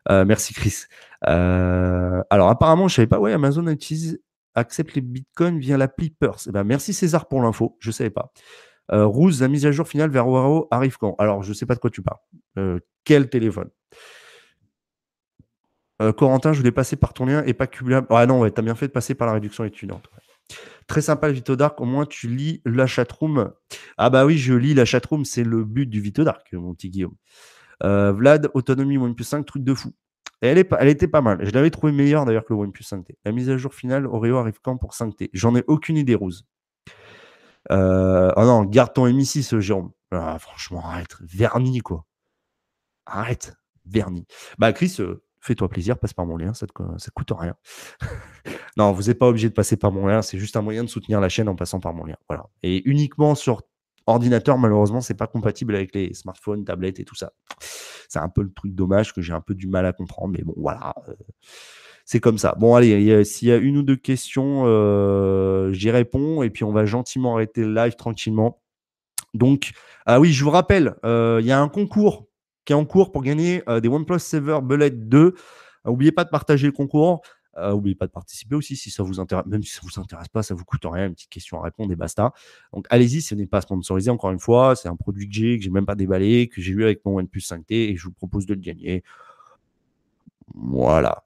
[0.09, 0.85] merci Chris.
[1.23, 3.21] alors apparemment, je savais pas.
[3.21, 4.21] Ouais, Amazon utilise
[4.55, 6.47] accepte les bitcoins via l'appli Purse.
[6.49, 8.33] Eh ben, merci César pour l'info, je ne savais pas.
[8.91, 11.15] Euh, la mise à jour finale vers Waro arrive quand?
[11.19, 12.19] Alors, je ne sais pas de quoi tu parles.
[12.59, 13.71] Euh, quel téléphone?
[16.03, 18.07] Euh, Corentin, je voulais passer par ton lien et pas cumulable.
[18.11, 20.09] Ah non, ouais, tu as bien fait de passer par la réduction étudiante.
[20.87, 23.53] Très sympa le Vito Dark, au moins tu lis la chatroom.
[23.97, 26.91] Ah bah oui, je lis la chatroom, c'est le but du Vito Dark, mon petit
[26.91, 27.15] Guillaume.
[27.85, 29.93] Euh, Vlad, autonomie plus 5, truc de fou
[30.49, 31.45] elle, était pas mal.
[31.45, 33.17] Je l'avais trouvé meilleure d'ailleurs que le OnePlus 5T.
[33.25, 36.45] La mise à jour finale, Oreo arrive quand pour 5T J'en ai aucune idée, Rose.
[37.71, 39.93] Euh, oh non, garde ton M6, Jérôme.
[40.11, 41.17] Ah, franchement, arrête.
[41.21, 42.07] Vernis, quoi.
[43.07, 43.55] Arrête.
[43.87, 44.27] Vernis.
[44.59, 47.55] Bah, Chris, euh, fais-toi plaisir, passe par mon lien, ça ne coûte rien.
[48.77, 50.89] non, vous n'êtes pas obligé de passer par mon lien, c'est juste un moyen de
[50.89, 52.17] soutenir la chaîne en passant par mon lien.
[52.29, 52.47] Voilà.
[52.63, 53.63] Et uniquement sur
[54.07, 57.33] ordinateur, malheureusement, c'est pas compatible avec les smartphones, tablettes et tout ça.
[58.09, 60.45] C'est un peu le truc dommage que j'ai un peu du mal à comprendre, mais
[60.45, 60.95] bon, voilà.
[61.09, 61.15] Euh,
[62.05, 62.55] c'est comme ça.
[62.59, 66.73] Bon, allez, s'il y a une ou deux questions, euh, j'y réponds et puis on
[66.73, 68.61] va gentiment arrêter le live tranquillement.
[69.35, 69.71] Donc,
[70.05, 72.27] ah oui, je vous rappelle, euh, il y a un concours
[72.65, 75.35] qui est en cours pour gagner des OnePlus Saver Bullet 2.
[75.85, 77.23] N'oubliez pas de partager le concours.
[77.57, 80.43] N'oubliez pas de participer aussi si ça vous intéresse, même si ça vous intéresse pas,
[80.43, 82.33] ça vous coûte rien, une petite question à répondre et basta.
[82.73, 85.65] Donc allez-y, ce n'est pas sponsorisé encore une fois, c'est un produit que j'ai, que
[85.65, 88.47] j'ai même pas déballé, que j'ai eu avec mon OnePlus 5T et je vous propose
[88.47, 89.05] de le gagner.
[90.55, 91.25] Voilà.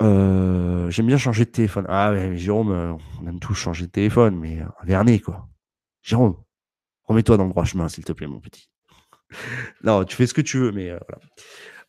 [0.00, 1.84] J'aime bien changer de téléphone.
[1.88, 5.48] Ah ouais, Jérôme, on aime tous changer de téléphone, mais un vernet quoi.
[6.02, 6.36] Jérôme,
[7.04, 8.68] remets-toi dans le droit chemin, s'il te plaît, mon petit.
[9.82, 10.92] non, tu fais ce que tu veux, mais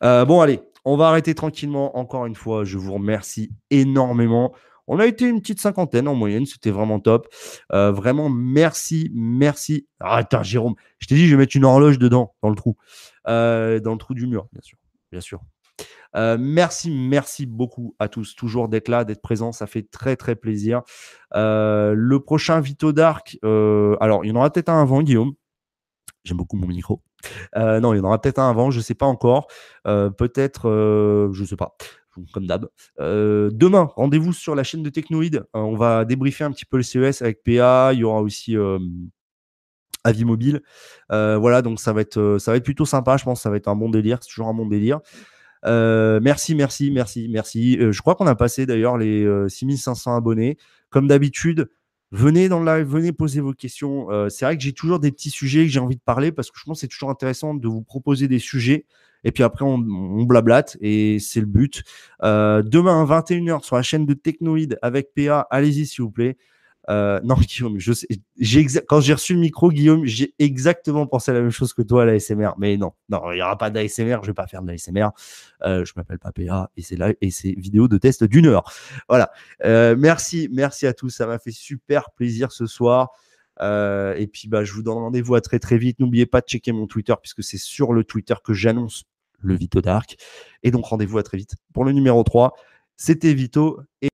[0.00, 0.24] voilà.
[0.24, 1.98] bon, allez, on va arrêter tranquillement.
[1.98, 4.54] Encore une fois, je vous remercie énormément.
[4.88, 7.28] On a été une petite cinquantaine en moyenne, c'était vraiment top.
[7.72, 9.86] Euh, vraiment, merci, merci.
[10.00, 12.76] Ah, Jérôme, je t'ai dit, je vais mettre une horloge dedans, dans le trou.
[13.28, 14.78] Euh, dans le trou du mur, bien sûr.
[15.12, 15.40] Bien sûr.
[16.16, 20.34] Euh, merci, merci beaucoup à tous, toujours d'être là, d'être présent, ça fait très très
[20.34, 20.82] plaisir.
[21.34, 25.34] le prochain Vito Dark, alors il y en aura peut-être un avant, Guillaume.
[26.24, 27.02] J'aime beaucoup mon micro.
[27.56, 29.48] Euh, non, il y en aura peut-être un avant, je ne sais pas encore.
[29.86, 31.76] Euh, peut-être, euh, je ne sais pas,
[32.32, 32.68] comme d'hab.
[32.98, 35.44] demain, rendez-vous sur la chaîne de Technoid.
[35.54, 37.90] on va débriefer un petit peu le CES avec PA.
[37.92, 38.56] Il y aura aussi
[40.04, 40.62] Avis Mobile.
[41.10, 43.16] voilà, donc ça va, être, ça va être plutôt sympa.
[43.16, 44.18] Je pense que ça va être un bon délire.
[44.20, 45.00] C'est toujours un bon délire.
[45.64, 47.78] merci, merci, merci, merci.
[47.80, 50.56] je crois qu'on a passé d'ailleurs les 6500 abonnés.
[50.90, 51.68] Comme d'habitude,
[52.10, 54.10] Venez dans le live, venez poser vos questions.
[54.10, 56.50] Euh, c'est vrai que j'ai toujours des petits sujets que j'ai envie de parler parce
[56.50, 58.86] que je pense que c'est toujours intéressant de vous proposer des sujets.
[59.24, 61.82] Et puis après, on, on blablate et c'est le but.
[62.22, 66.38] Euh, demain à 21h sur la chaîne de Technoïde avec PA, allez-y s'il vous plaît.
[66.88, 68.06] Euh, non, Guillaume, je sais,
[68.86, 72.02] quand j'ai reçu le micro, Guillaume, j'ai exactement pensé à la même chose que toi
[72.02, 72.50] à l'ASMR.
[72.58, 75.08] Mais non, non, il n'y aura pas d'ASMR, je vais pas faire de l'ASMR.
[75.62, 78.72] Euh, je m'appelle pas PA et c'est là et c'est vidéo de test d'une heure.
[79.08, 79.30] Voilà.
[79.64, 81.10] Euh, merci, merci à tous.
[81.10, 83.10] Ça m'a fait super plaisir ce soir.
[83.60, 85.98] Euh, et puis, bah, je vous donne rendez-vous à très très vite.
[85.98, 89.04] N'oubliez pas de checker mon Twitter puisque c'est sur le Twitter que j'annonce
[89.40, 90.16] le Vito Dark.
[90.62, 92.54] Et donc, rendez-vous à très vite pour le numéro 3.
[92.96, 93.80] C'était Vito.
[94.02, 94.08] Et